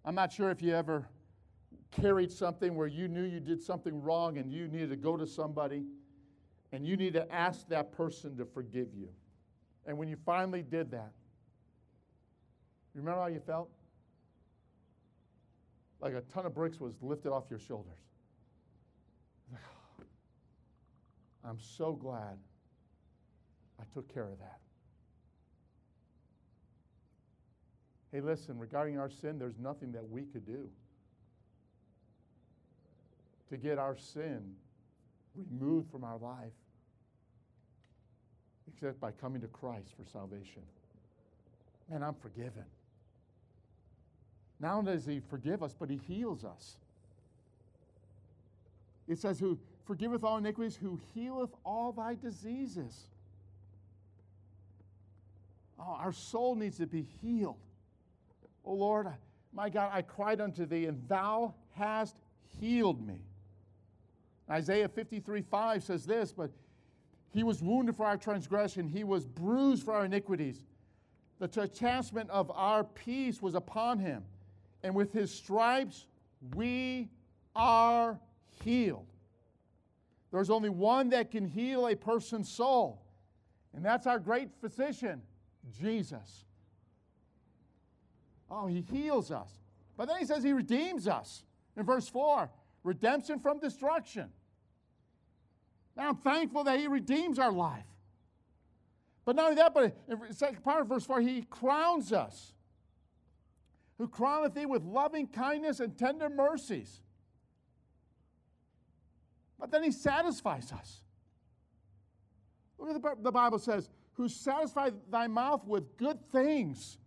I'm 0.05 0.14
not 0.14 0.33
sure 0.33 0.51
if 0.51 0.62
you 0.62 0.75
ever 0.75 1.07
carried 1.91 2.33
something 2.33 2.75
where 2.75 2.87
you 2.87 3.09
knew 3.09 3.25
you 3.25 3.41
did 3.41 3.61
something 3.61 4.03
wrong 4.03 4.38
and 4.38 4.51
you 4.51 4.69
needed 4.69 4.91
to 4.91 4.97
go 4.97 5.17
to 5.17 5.27
somebody 5.27 5.85
and 6.73 6.87
you 6.87 6.97
need 6.97 7.14
to 7.14 7.31
ask 7.33 7.69
that 7.69 7.93
person 7.93 8.37
to 8.37 8.45
forgive 8.45 8.88
you. 8.95 9.09
And 9.87 9.97
when 9.97 10.09
you 10.09 10.17
finally 10.25 10.62
did 10.62 10.91
that, 10.91 11.12
you 12.95 13.01
remember 13.01 13.21
how 13.21 13.27
you 13.29 13.41
felt? 13.41 13.71
Like 16.01 16.15
a 16.15 16.21
ton 16.33 16.47
of 16.47 16.55
bricks 16.55 16.81
was 16.81 16.95
lifted 17.03 17.31
off 17.31 17.45
your 17.51 17.59
shoulders. 17.59 17.99
I'm 21.45 21.59
so 21.61 21.93
glad 21.93 22.39
I 23.81 23.85
took 23.93 24.13
care 24.13 24.25
of 24.25 24.39
that. 24.39 24.61
Hey, 28.13 28.21
listen, 28.21 28.59
regarding 28.59 28.99
our 28.99 29.11
sin, 29.11 29.39
there's 29.39 29.59
nothing 29.59 29.93
that 29.93 30.09
we 30.09 30.23
could 30.23 30.47
do 30.47 30.69
to 33.51 33.57
get 33.57 33.79
our 33.79 33.97
sin 33.97 34.55
removed 35.35 35.91
from 35.91 36.05
our 36.05 36.19
life 36.19 36.53
except 38.73 39.01
by 39.01 39.11
coming 39.11 39.41
to 39.41 39.47
Christ 39.49 39.89
for 39.97 40.05
salvation. 40.11 40.63
Man, 41.91 42.03
I'm 42.03 42.15
forgiven. 42.15 42.65
Not 44.61 44.75
only 44.75 44.92
does 44.92 45.07
He 45.07 45.21
forgive 45.21 45.62
us, 45.62 45.75
but 45.79 45.90
He 45.90 46.01
heals 46.09 46.44
us. 46.44 46.77
It 49.07 49.18
says, 49.18 49.38
Who 49.38 49.59
forgiveth 49.88 50.23
all 50.23 50.37
iniquities, 50.37 50.77
who 50.77 51.01
healeth 51.14 51.51
all 51.64 51.92
thy 51.92 52.14
diseases. 52.14 53.09
Oh, 55.81 55.97
our 55.99 56.12
soul 56.12 56.55
needs 56.55 56.77
to 56.77 56.87
be 56.87 57.07
healed. 57.23 57.57
Oh 58.66 58.75
Lord, 58.75 59.09
my 59.53 59.71
God, 59.71 59.90
I 59.94 60.03
cried 60.03 60.42
unto 60.42 60.66
thee, 60.66 60.85
and 60.85 61.03
thou 61.09 61.55
hast 61.75 62.16
healed 62.61 63.05
me. 63.05 63.21
Isaiah 64.51 64.88
53 64.88 65.40
5 65.42 65.83
says 65.83 66.05
this, 66.05 66.33
but 66.33 66.51
he 67.33 67.42
was 67.42 67.62
wounded 67.62 67.97
for 67.97 68.05
our 68.05 68.18
transgression, 68.18 68.88
he 68.88 69.05
was 69.05 69.25
bruised 69.25 69.85
for 69.85 69.94
our 69.94 70.05
iniquities. 70.05 70.66
The 71.38 71.49
chastisement 71.49 72.29
of 72.29 72.51
our 72.51 72.85
peace 72.85 73.40
was 73.40 73.55
upon 73.55 74.01
him, 74.01 74.25
and 74.83 74.95
with 74.95 75.12
his 75.12 75.33
stripes 75.33 76.07
we 76.55 77.09
are 77.55 78.19
healed. 78.64 79.07
There's 80.31 80.51
only 80.51 80.69
one 80.69 81.11
that 81.11 81.31
can 81.31 81.47
heal 81.47 81.88
a 81.88 81.97
person's 81.97 82.49
soul, 82.49 83.03
and 83.75 83.85
that's 83.85 84.07
our 84.07 84.19
great 84.19 84.51
physician, 84.61 85.23
Jesus. 85.81 86.45
Oh, 88.51 88.67
he 88.67 88.81
heals 88.81 89.31
us. 89.31 89.51
But 89.97 90.09
then 90.09 90.19
he 90.19 90.25
says 90.25 90.43
he 90.43 90.53
redeems 90.53 91.09
us. 91.09 91.45
In 91.77 91.85
verse 91.85 92.09
4, 92.09 92.51
redemption 92.83 93.38
from 93.38 93.59
destruction. 93.59 94.31
Now 95.99 96.11
I'm 96.11 96.17
thankful 96.17 96.64
that 96.64 96.79
He 96.79 96.87
redeems 96.87 97.41
our 97.41 97.51
life. 97.51 97.85
But 99.25 99.37
not 99.37 99.47
only 99.47 99.57
that, 99.57 99.75
but 99.75 99.97
in 100.09 100.33
second 100.33 100.62
part 100.62 100.81
of 100.81 100.88
verse 100.88 101.05
4, 101.05 101.21
He 101.21 101.43
crowns 101.43 102.12
us. 102.12 102.55
Who 103.99 104.09
crowneth 104.09 104.55
thee 104.55 104.67
with 104.67 104.85
loving 104.85 105.27
kindness 105.27 105.81
and 105.81 105.97
tender 105.99 106.29
mercies. 106.29 107.01
But 109.59 109.71
then 109.73 109.83
He 109.83 109.91
satisfies 109.91 110.73
us. 110.73 111.01
Look 112.79 112.91
at 112.95 113.03
the, 113.03 113.23
the 113.23 113.33
Bible 113.33 113.59
says, 113.59 113.89
Who 114.13 114.29
satisfied 114.29 114.95
thy 115.11 115.27
mouth 115.27 115.67
with 115.67 115.97
good 115.97 116.19
things. 116.31 116.99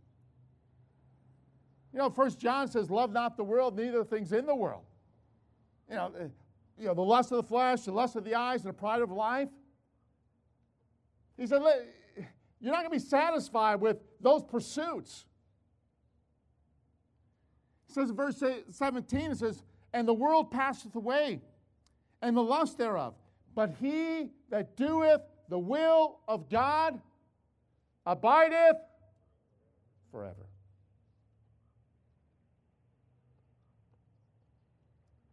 You 1.94 2.00
know, 2.00 2.10
First 2.10 2.40
John 2.40 2.68
says, 2.68 2.90
Love 2.90 3.12
not 3.12 3.38
the 3.38 3.44
world, 3.44 3.78
neither 3.78 4.00
the 4.00 4.06
things 4.06 4.34
in 4.34 4.46
the 4.46 4.56
world. 4.56 4.84
You 5.90 5.96
know, 5.96 6.12
eh, 6.20 6.28
you 6.78 6.88
know, 6.88 6.94
the 6.94 7.02
lust 7.02 7.32
of 7.32 7.38
the 7.38 7.44
flesh, 7.44 7.82
the 7.82 7.92
lust 7.92 8.16
of 8.16 8.24
the 8.24 8.36
eyes, 8.36 8.62
and 8.62 8.70
the 8.70 8.78
pride 8.78 9.02
of 9.02 9.12
life. 9.12 9.50
He 11.38 11.48
said, 11.48 11.62
You're 12.60 12.74
not 12.74 12.84
going 12.84 13.00
to 13.00 13.06
be 13.06 13.10
satisfied 13.10 13.76
with 13.76 13.98
those 14.20 14.44
pursuits. 14.44 15.26
It 17.92 17.96
says 17.96 18.10
in 18.10 18.16
verse 18.16 18.42
17, 18.70 19.32
it 19.32 19.38
says, 19.38 19.64
And 19.92 20.08
the 20.08 20.14
world 20.14 20.50
passeth 20.50 20.96
away, 20.96 21.42
and 22.22 22.38
the 22.38 22.42
lust 22.42 22.78
thereof. 22.78 23.16
But 23.54 23.76
he 23.82 24.30
that 24.50 24.78
doeth 24.78 25.22
the 25.50 25.60
will 25.60 26.20
of 26.26 26.50
God 26.50 27.02
abideth 28.06 28.78
forever. 30.10 30.48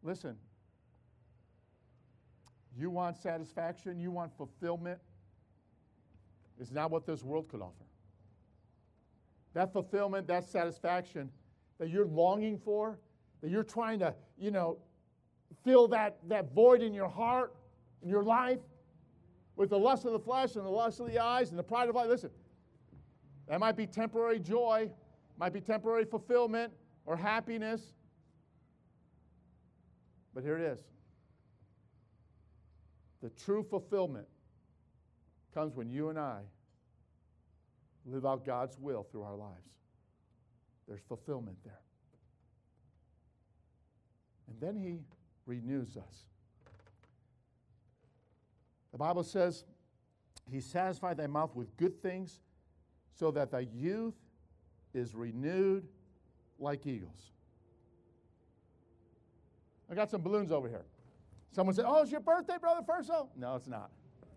Listen, 0.03 0.35
you 2.77 2.90
want 2.90 3.16
satisfaction, 3.18 4.01
you 4.01 4.11
want 4.11 4.37
fulfillment. 4.37 4.99
It's 6.59 6.73
not 6.73 6.90
what 6.90 7.07
this 7.07 7.23
world 7.23 7.49
could 7.49 7.61
offer. 7.61 7.85
That 9.55 9.73
fulfillment, 9.73 10.27
that 10.27 10.44
satisfaction 10.44 11.31
that 11.78 11.90
you're 11.90 12.06
longing 12.06 12.58
for, 12.58 12.98
that 13.42 13.50
you're 13.50 13.62
trying 13.62 13.98
to, 14.00 14.14
you 14.38 14.50
know, 14.50 14.78
fill 15.64 15.88
that, 15.88 16.18
that 16.28 16.52
void 16.52 16.82
in 16.82 16.92
your 16.92 17.08
heart, 17.08 17.54
in 18.02 18.08
your 18.08 18.22
life, 18.22 18.60
with 19.56 19.70
the 19.70 19.78
lust 19.78 20.04
of 20.04 20.12
the 20.12 20.18
flesh 20.18 20.56
and 20.56 20.64
the 20.64 20.70
lust 20.70 21.00
of 21.00 21.06
the 21.06 21.18
eyes 21.18 21.50
and 21.50 21.58
the 21.58 21.62
pride 21.62 21.88
of 21.88 21.94
life. 21.94 22.08
Listen, 22.08 22.30
that 23.48 23.60
might 23.60 23.76
be 23.76 23.86
temporary 23.86 24.38
joy, 24.38 24.90
might 25.38 25.52
be 25.52 25.60
temporary 25.60 26.04
fulfillment 26.04 26.72
or 27.06 27.16
happiness. 27.16 27.94
But 30.34 30.44
here 30.44 30.56
it 30.56 30.62
is. 30.62 30.80
The 33.22 33.30
true 33.30 33.64
fulfillment 33.64 34.28
comes 35.52 35.74
when 35.74 35.90
you 35.90 36.08
and 36.10 36.18
I 36.18 36.40
live 38.06 38.24
out 38.24 38.44
God's 38.44 38.78
will 38.78 39.02
through 39.02 39.22
our 39.22 39.34
lives. 39.34 39.72
There's 40.88 41.03
fulfillment 41.07 41.59
there. 41.64 41.81
And 44.48 44.61
then 44.61 44.77
He 44.83 45.01
renews 45.46 45.96
us. 45.96 46.29
The 48.92 48.98
Bible 48.98 49.22
says, 49.22 49.64
He 50.51 50.61
satisfied 50.61 51.18
thy 51.18 51.27
mouth 51.27 51.55
with 51.55 51.77
good 51.77 52.03
things, 52.03 52.40
so 53.14 53.31
that 53.33 53.51
thy 53.51 53.66
youth 53.74 54.14
is 54.94 55.14
renewed 55.14 55.87
like 56.59 56.87
eagles. 56.87 57.33
I 59.90 59.94
got 59.94 60.11
some 60.11 60.22
balloons 60.22 60.51
over 60.51 60.68
here. 60.68 60.85
Someone 61.53 61.74
said, 61.74 61.85
Oh, 61.87 62.03
it's 62.03 62.11
your 62.11 62.20
birthday, 62.20 62.57
Brother 62.61 62.81
Furso? 62.87 63.29
No, 63.37 63.57
it's 63.57 63.68
not. 63.68 63.90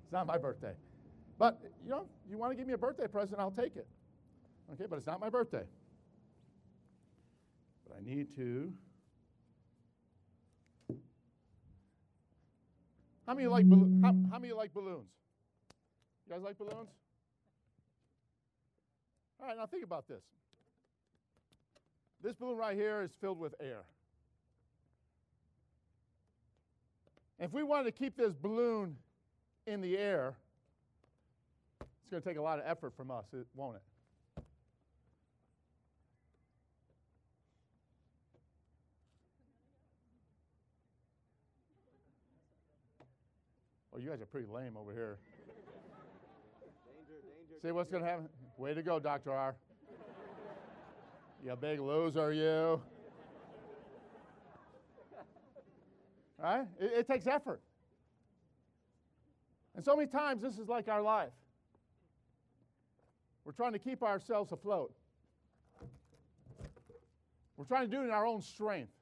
It's 0.04 0.12
not 0.12 0.28
my 0.28 0.38
birthday. 0.38 0.74
But, 1.38 1.60
you 1.84 1.90
know, 1.90 2.08
you 2.30 2.38
want 2.38 2.52
to 2.52 2.58
give 2.58 2.68
me 2.68 2.74
a 2.74 2.78
birthday 2.78 3.08
present, 3.08 3.40
I'll 3.40 3.52
take 3.52 3.76
it. 3.76 3.88
Okay, 4.74 4.86
but 4.90 4.98
it's 4.98 5.08
not 5.08 5.20
my 5.20 5.30
birthday. 5.30 5.64
I 7.98 8.04
need 8.04 8.36
to. 8.36 8.74
How 13.28 13.34
many 13.36 13.48
like 13.48 13.66
ballo- 13.68 13.90
how, 14.02 14.16
how 14.32 14.40
many 14.40 14.54
like 14.54 14.74
balloons? 14.74 15.10
You 16.28 16.34
guys 16.34 16.44
like 16.44 16.58
balloons? 16.58 16.90
All 19.40 19.48
right, 19.48 19.58
now 19.58 19.66
think 19.66 19.84
about 19.84 20.08
this. 20.08 20.22
This 22.24 22.36
balloon 22.36 22.58
right 22.58 22.76
here 22.76 23.02
is 23.02 23.12
filled 23.20 23.40
with 23.40 23.56
air. 23.60 23.84
If 27.40 27.52
we 27.52 27.64
wanted 27.64 27.86
to 27.86 27.92
keep 27.92 28.16
this 28.16 28.34
balloon 28.34 28.98
in 29.66 29.82
the 29.82 29.98
air, 29.98 30.36
it's 31.80 32.12
going 32.12 32.22
to 32.22 32.30
take 32.30 32.38
a 32.38 32.42
lot 32.42 32.60
of 32.60 32.66
effort 32.68 32.94
from 32.96 33.10
us, 33.10 33.26
won't 33.56 33.78
it? 33.78 33.82
Oh, 44.02 44.04
you 44.04 44.10
guys 44.10 44.22
are 44.22 44.26
pretty 44.26 44.48
lame 44.48 44.76
over 44.78 44.92
here. 44.92 45.20
Danger, 46.86 47.22
danger. 47.22 47.62
See 47.62 47.72
what's 47.72 47.90
going 47.90 48.04
to 48.04 48.10
happen? 48.10 48.30
Way 48.58 48.74
to 48.74 48.82
go, 48.82 49.00
Dr. 49.00 49.32
R. 49.32 49.56
You 51.46 51.56
big 51.56 51.80
loser, 51.80 52.34
you. 52.34 52.82
Right? 56.40 56.66
It, 56.80 56.92
it 57.00 57.08
takes 57.08 57.28
effort. 57.28 57.62
And 59.76 59.86
so 59.86 59.96
many 59.96 60.08
times, 60.08 60.42
this 60.42 60.58
is 60.58 60.68
like 60.68 60.88
our 60.88 61.02
life. 61.02 61.34
We're 63.46 63.52
trying 63.52 63.74
to 63.74 63.80
keep 63.80 64.02
ourselves 64.02 64.52
afloat. 64.52 64.94
We're 67.56 67.66
trying 67.66 67.88
to 67.90 67.96
do 67.96 68.02
it 68.02 68.06
in 68.06 68.12
our 68.12 68.26
own 68.26 68.42
strength. 68.42 68.94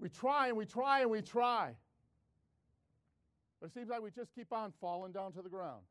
We 0.00 0.08
try 0.08 0.48
and 0.48 0.56
we 0.56 0.64
try 0.64 1.00
and 1.00 1.10
we 1.10 1.20
try. 1.20 1.74
But 3.60 3.66
it 3.66 3.74
seems 3.74 3.88
like 3.88 4.02
we 4.02 4.10
just 4.10 4.34
keep 4.34 4.52
on 4.52 4.72
falling 4.80 5.12
down 5.12 5.32
to 5.32 5.42
the 5.42 5.48
ground. 5.48 5.82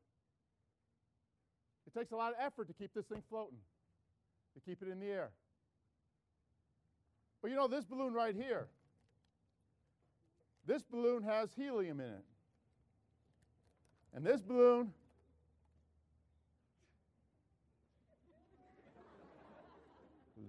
It 1.86 1.98
takes 1.98 2.12
a 2.12 2.16
lot 2.16 2.32
of 2.32 2.38
effort 2.40 2.68
to 2.68 2.74
keep 2.74 2.92
this 2.94 3.06
thing 3.06 3.22
floating, 3.28 3.58
to 4.54 4.60
keep 4.60 4.82
it 4.82 4.88
in 4.90 5.00
the 5.00 5.06
air. 5.06 5.30
But 7.40 7.50
you 7.50 7.56
know, 7.56 7.68
this 7.68 7.84
balloon 7.84 8.12
right 8.12 8.34
here, 8.34 8.68
this 10.66 10.82
balloon 10.82 11.22
has 11.22 11.50
helium 11.56 12.00
in 12.00 12.06
it. 12.06 12.24
And 14.14 14.24
this 14.24 14.40
balloon, 14.40 14.92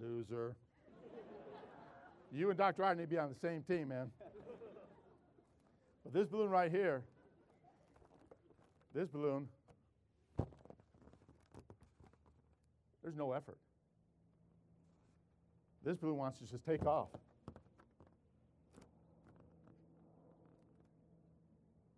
loser. 0.00 0.56
You 2.32 2.48
and 2.50 2.58
Dr. 2.58 2.84
R 2.84 2.94
need 2.94 3.02
to 3.04 3.08
be 3.08 3.18
on 3.18 3.28
the 3.28 3.38
same 3.46 3.62
team, 3.62 3.88
man. 3.88 4.10
But 6.04 6.14
this 6.14 6.28
balloon 6.28 6.50
right 6.50 6.70
here, 6.70 7.02
this 8.94 9.08
balloon, 9.08 9.48
there's 13.02 13.16
no 13.16 13.32
effort. 13.32 13.58
This 15.84 15.96
balloon 15.96 16.16
wants 16.16 16.38
to 16.38 16.46
just 16.46 16.64
take 16.64 16.86
off. 16.86 17.08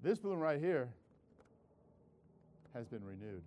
This 0.03 0.19
balloon 0.19 0.41
right 0.41 0.59
here 0.59 0.89
has 2.75 2.87
been 2.87 3.05
renewed. 3.05 3.43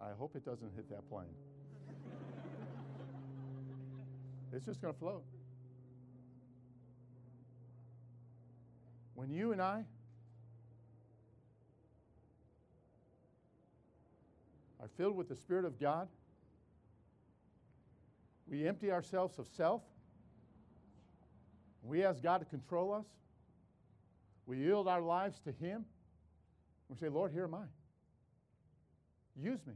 I 0.00 0.10
hope 0.18 0.36
it 0.36 0.44
doesn't 0.44 0.70
hit 0.74 0.88
that 0.90 1.08
plane. 1.08 1.26
it's 4.52 4.66
just 4.66 4.80
going 4.80 4.94
to 4.94 4.98
float. 4.98 5.24
When 9.14 9.30
you 9.30 9.52
and 9.52 9.60
I 9.60 9.84
are 14.80 14.88
filled 14.96 15.16
with 15.16 15.28
the 15.28 15.36
Spirit 15.36 15.64
of 15.64 15.78
God, 15.78 16.08
we 18.48 18.66
empty 18.66 18.90
ourselves 18.90 19.38
of 19.38 19.46
self. 19.56 19.82
We 21.82 22.04
ask 22.04 22.22
God 22.22 22.38
to 22.38 22.44
control 22.44 22.92
us. 22.92 23.06
We 24.46 24.58
yield 24.58 24.88
our 24.88 25.00
lives 25.00 25.40
to 25.40 25.52
Him. 25.52 25.84
We 26.88 26.96
say, 26.96 27.08
Lord, 27.08 27.32
here 27.32 27.44
am 27.44 27.54
I. 27.54 27.64
Use 29.40 29.60
me. 29.66 29.74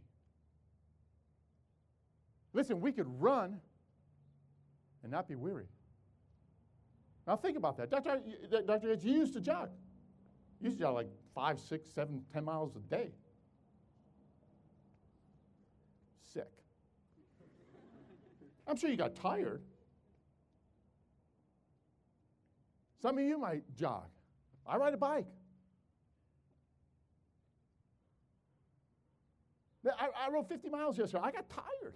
Listen, 2.53 2.81
we 2.81 2.93
could 2.93 3.07
run 3.21 3.61
and 5.03 5.13
not 5.13 5.29
be 5.29 5.35
weary. 5.35 5.67
Now 7.27 7.37
think 7.37 7.57
about 7.57 7.77
that. 7.79 7.91
Dr. 7.91 8.21
Dr. 8.67 8.95
You 8.95 9.13
used 9.13 9.35
to 9.35 9.41
jog. 9.41 9.71
You 10.61 10.67
used 10.67 10.79
to 10.79 10.85
jog 10.85 10.95
like 10.95 11.09
five, 11.35 11.59
six, 11.59 11.91
seven, 11.91 12.23
ten 12.33 12.45
miles 12.45 12.77
a 12.77 12.81
day. 12.81 13.11
Sick. 16.33 16.49
I'm 18.67 18.77
sure 18.77 18.91
you 18.91 18.97
got 18.97 19.17
tired. 19.17 19.63
Some 23.03 23.19
of 23.19 23.25
you 23.25 23.39
might 23.39 23.63
jog. 23.75 24.07
I 24.67 24.77
ride 24.77 24.95
a 24.95 24.97
bike. 24.97 25.27
I, 29.87 30.09
I 30.27 30.31
rode 30.31 30.49
50 30.49 30.69
miles 30.69 30.99
yesterday. 30.99 31.23
I 31.25 31.31
got 31.31 31.49
tired. 31.49 31.95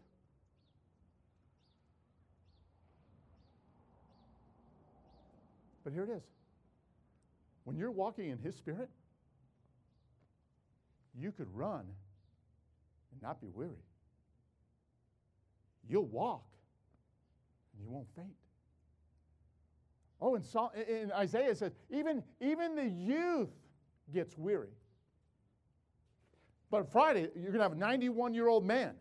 But 5.84 5.92
here 5.92 6.04
it 6.04 6.10
is. 6.10 6.22
When 7.64 7.76
you're 7.76 7.90
walking 7.90 8.30
in 8.30 8.38
His 8.38 8.54
Spirit, 8.54 8.88
you 11.14 11.32
could 11.32 11.48
run 11.54 11.84
and 13.12 13.22
not 13.22 13.40
be 13.40 13.48
weary. 13.48 13.84
You'll 15.88 16.06
walk 16.06 16.44
and 17.72 17.82
you 17.82 17.90
won't 17.90 18.08
faint. 18.14 18.28
Oh, 20.20 20.34
and 20.34 20.44
Psalm, 20.44 20.70
in 20.74 21.10
Isaiah 21.12 21.54
says, 21.54 21.72
even, 21.90 22.22
even 22.40 22.76
the 22.76 22.86
youth 22.86 23.50
gets 24.12 24.36
weary. 24.36 24.68
But 26.70 26.90
Friday, 26.92 27.28
you're 27.34 27.52
going 27.52 27.58
to 27.58 27.62
have 27.62 27.72
a 27.72 27.76
91 27.76 28.34
year 28.34 28.48
old 28.48 28.64
man. 28.64 28.94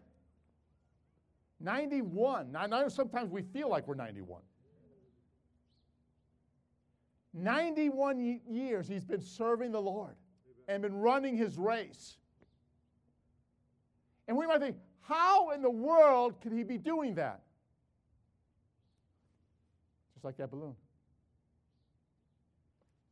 91. 1.60 2.52
Now, 2.52 2.88
sometimes 2.88 3.32
we 3.32 3.42
feel 3.42 3.70
like 3.70 3.88
we're 3.88 3.96
91. 3.96 4.42
91 7.34 8.42
years 8.48 8.88
he's 8.88 9.06
been 9.06 9.22
serving 9.22 9.72
the 9.72 9.82
Lord 9.82 10.16
and 10.68 10.82
been 10.82 10.96
running 10.96 11.38
his 11.38 11.58
race. 11.58 12.18
And 14.28 14.38
we 14.38 14.48
might 14.48 14.60
think, 14.60 14.78
how 15.02 15.52
in 15.52 15.62
the 15.62 15.70
world 15.70 16.40
could 16.42 16.52
he 16.52 16.64
be 16.64 16.78
doing 16.78 17.16
that? 17.16 17.42
Just 20.14 20.24
like 20.24 20.38
that 20.38 20.52
balloon. 20.52 20.76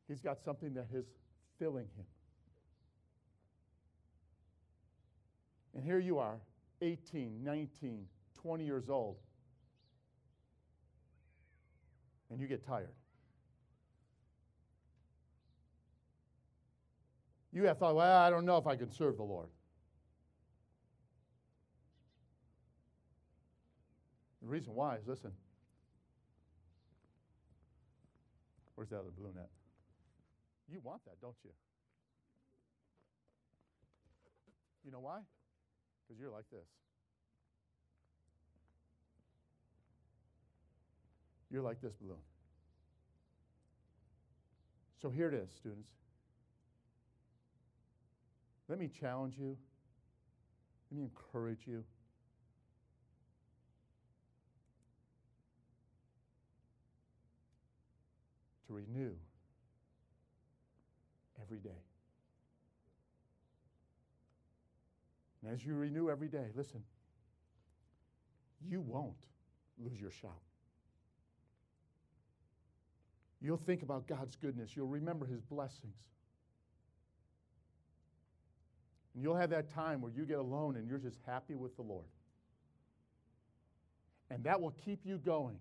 He's 0.08 0.22
got 0.22 0.40
something 0.44 0.74
that 0.76 0.88
is 0.94 1.06
filling 1.60 1.88
him. 1.96 2.06
And 5.76 5.84
here 5.84 6.00
you 6.00 6.18
are, 6.18 6.38
18, 6.82 7.44
19, 7.44 8.06
20 8.42 8.66
years 8.66 8.90
old, 8.90 9.18
and 12.30 12.40
you 12.40 12.48
get 12.48 12.66
tired. 12.66 12.94
You 17.58 17.64
have 17.64 17.80
thought, 17.80 17.96
well, 17.96 18.22
I 18.22 18.30
don't 18.30 18.46
know 18.46 18.58
if 18.58 18.68
I 18.68 18.76
can 18.76 18.92
serve 18.92 19.18
the 19.18 19.24
Lord. 19.24 19.48
The 24.44 24.48
reason 24.48 24.76
why 24.76 24.98
is 24.98 25.08
listen, 25.08 25.32
where's 28.76 28.92
that 28.92 29.00
other 29.00 29.10
balloon? 29.18 29.34
You 30.72 30.82
want 30.84 31.04
that, 31.06 31.20
don't 31.20 31.34
you? 31.44 31.50
You 34.86 34.92
know 34.92 35.00
why? 35.00 35.22
Because 36.08 36.22
you're 36.22 36.30
like 36.30 36.46
this. 36.52 36.68
You're 41.50 41.64
like 41.64 41.82
this 41.82 41.94
balloon. 41.96 42.22
So 45.02 45.10
here 45.10 45.28
it 45.28 45.34
is, 45.34 45.50
students. 45.58 45.90
Let 48.70 48.80
me 48.80 48.90
challenge 49.00 49.36
you. 49.38 49.58
Let 50.92 50.98
me 50.98 51.04
encourage 51.04 51.66
you. 51.66 51.84
To 58.68 58.74
renew 58.74 59.14
every 61.42 61.60
day. 61.60 61.70
And 65.42 65.54
as 65.54 65.66
you 65.66 65.76
renew 65.76 66.10
every 66.10 66.28
day, 66.28 66.48
listen, 66.56 66.84
you 68.68 68.82
won't 68.82 69.16
lose 69.78 70.02
your 70.02 70.12
shout. 70.12 70.32
You'll 73.40 73.56
think 73.56 73.84
about 73.84 74.08
God's 74.08 74.36
goodness. 74.36 74.76
You'll 74.76 74.88
remember 74.88 75.26
his 75.26 75.42
blessings. 75.42 75.96
And 79.18 79.24
you'll 79.24 79.36
have 79.36 79.50
that 79.50 79.74
time 79.74 80.00
where 80.00 80.12
you 80.16 80.26
get 80.26 80.38
alone 80.38 80.76
and 80.76 80.88
you're 80.88 81.00
just 81.00 81.18
happy 81.26 81.56
with 81.56 81.76
the 81.76 81.82
Lord. 81.82 82.06
And 84.30 84.44
that 84.44 84.62
will 84.62 84.76
keep 84.86 85.00
you 85.04 85.18
going. 85.18 85.58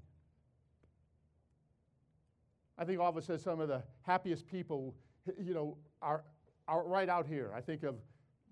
I 2.77 2.85
think 2.85 3.01
all 3.01 3.09
of 3.09 3.17
us 3.17 3.25
said 3.25 3.41
some 3.41 3.61
of 3.61 3.69
the 3.69 3.83
happiest 4.03 4.47
people, 4.47 4.95
you 5.43 5.55
know, 5.55 5.79
are, 6.03 6.23
are 6.69 6.87
right 6.87 7.09
out 7.09 7.27
here. 7.27 7.51
I 7.57 7.63
think 7.63 7.83
of 7.83 7.95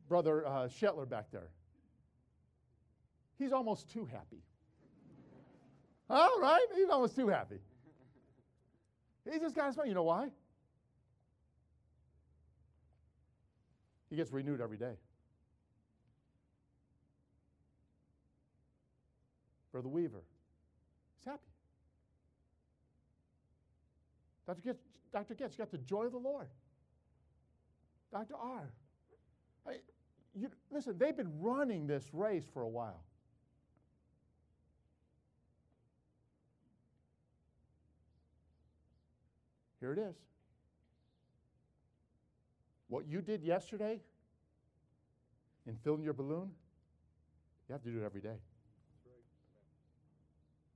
Brother 0.09 0.47
uh, 0.47 0.69
Shetler 0.69 1.07
back 1.07 1.27
there. 1.31 1.51
He's 3.39 3.53
almost 3.53 3.91
too 3.91 4.07
happy. 4.07 4.41
All 6.09 6.41
right? 6.41 6.65
He's 6.75 6.89
almost 6.89 7.15
too 7.15 7.29
happy. 7.29 7.59
He 9.31 9.39
just 9.39 9.55
got 9.55 9.67
to 9.67 9.73
smile. 9.75 9.87
You 9.87 9.93
know 9.93 10.05
why? 10.05 10.31
He 14.15 14.17
gets 14.17 14.31
renewed 14.31 14.61
every 14.61 14.77
day. 14.77 14.93
Brother 19.73 19.89
Weaver, 19.89 20.23
he's 21.17 21.25
happy. 21.25 21.51
Dr. 24.47 24.61
Getz, 24.61 24.79
Dr. 25.13 25.35
Getz, 25.35 25.55
you 25.55 25.59
got 25.59 25.73
the 25.73 25.79
joy 25.79 26.05
of 26.05 26.13
the 26.13 26.19
Lord. 26.19 26.47
Dr. 28.13 28.37
R. 28.37 28.71
I, 29.67 29.79
you, 30.33 30.49
listen, 30.71 30.97
they've 30.97 31.17
been 31.17 31.41
running 31.41 31.89
this 31.89 32.05
race 32.13 32.45
for 32.55 32.63
a 32.63 32.69
while. 32.69 33.03
Here 39.81 39.93
it 39.93 39.99
is. 39.99 40.15
What 42.89 43.07
you 43.07 43.21
did 43.21 43.43
yesterday 43.43 44.01
in 45.67 45.77
filling 45.77 46.03
your 46.03 46.13
balloon, 46.13 46.51
you 47.69 47.73
have 47.73 47.83
to 47.83 47.91
do 47.91 48.03
it 48.03 48.05
every 48.05 48.21
day. 48.21 48.37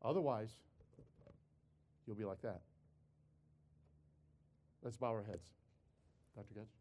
Otherwise, 0.03 0.51
you'll 2.07 2.17
be 2.17 2.25
like 2.25 2.41
that. 2.43 2.61
Let's 4.83 4.97
bow 4.97 5.09
our 5.09 5.25
heads. 5.25 5.49
Dr. 6.37 6.55
Getz. 6.55 6.78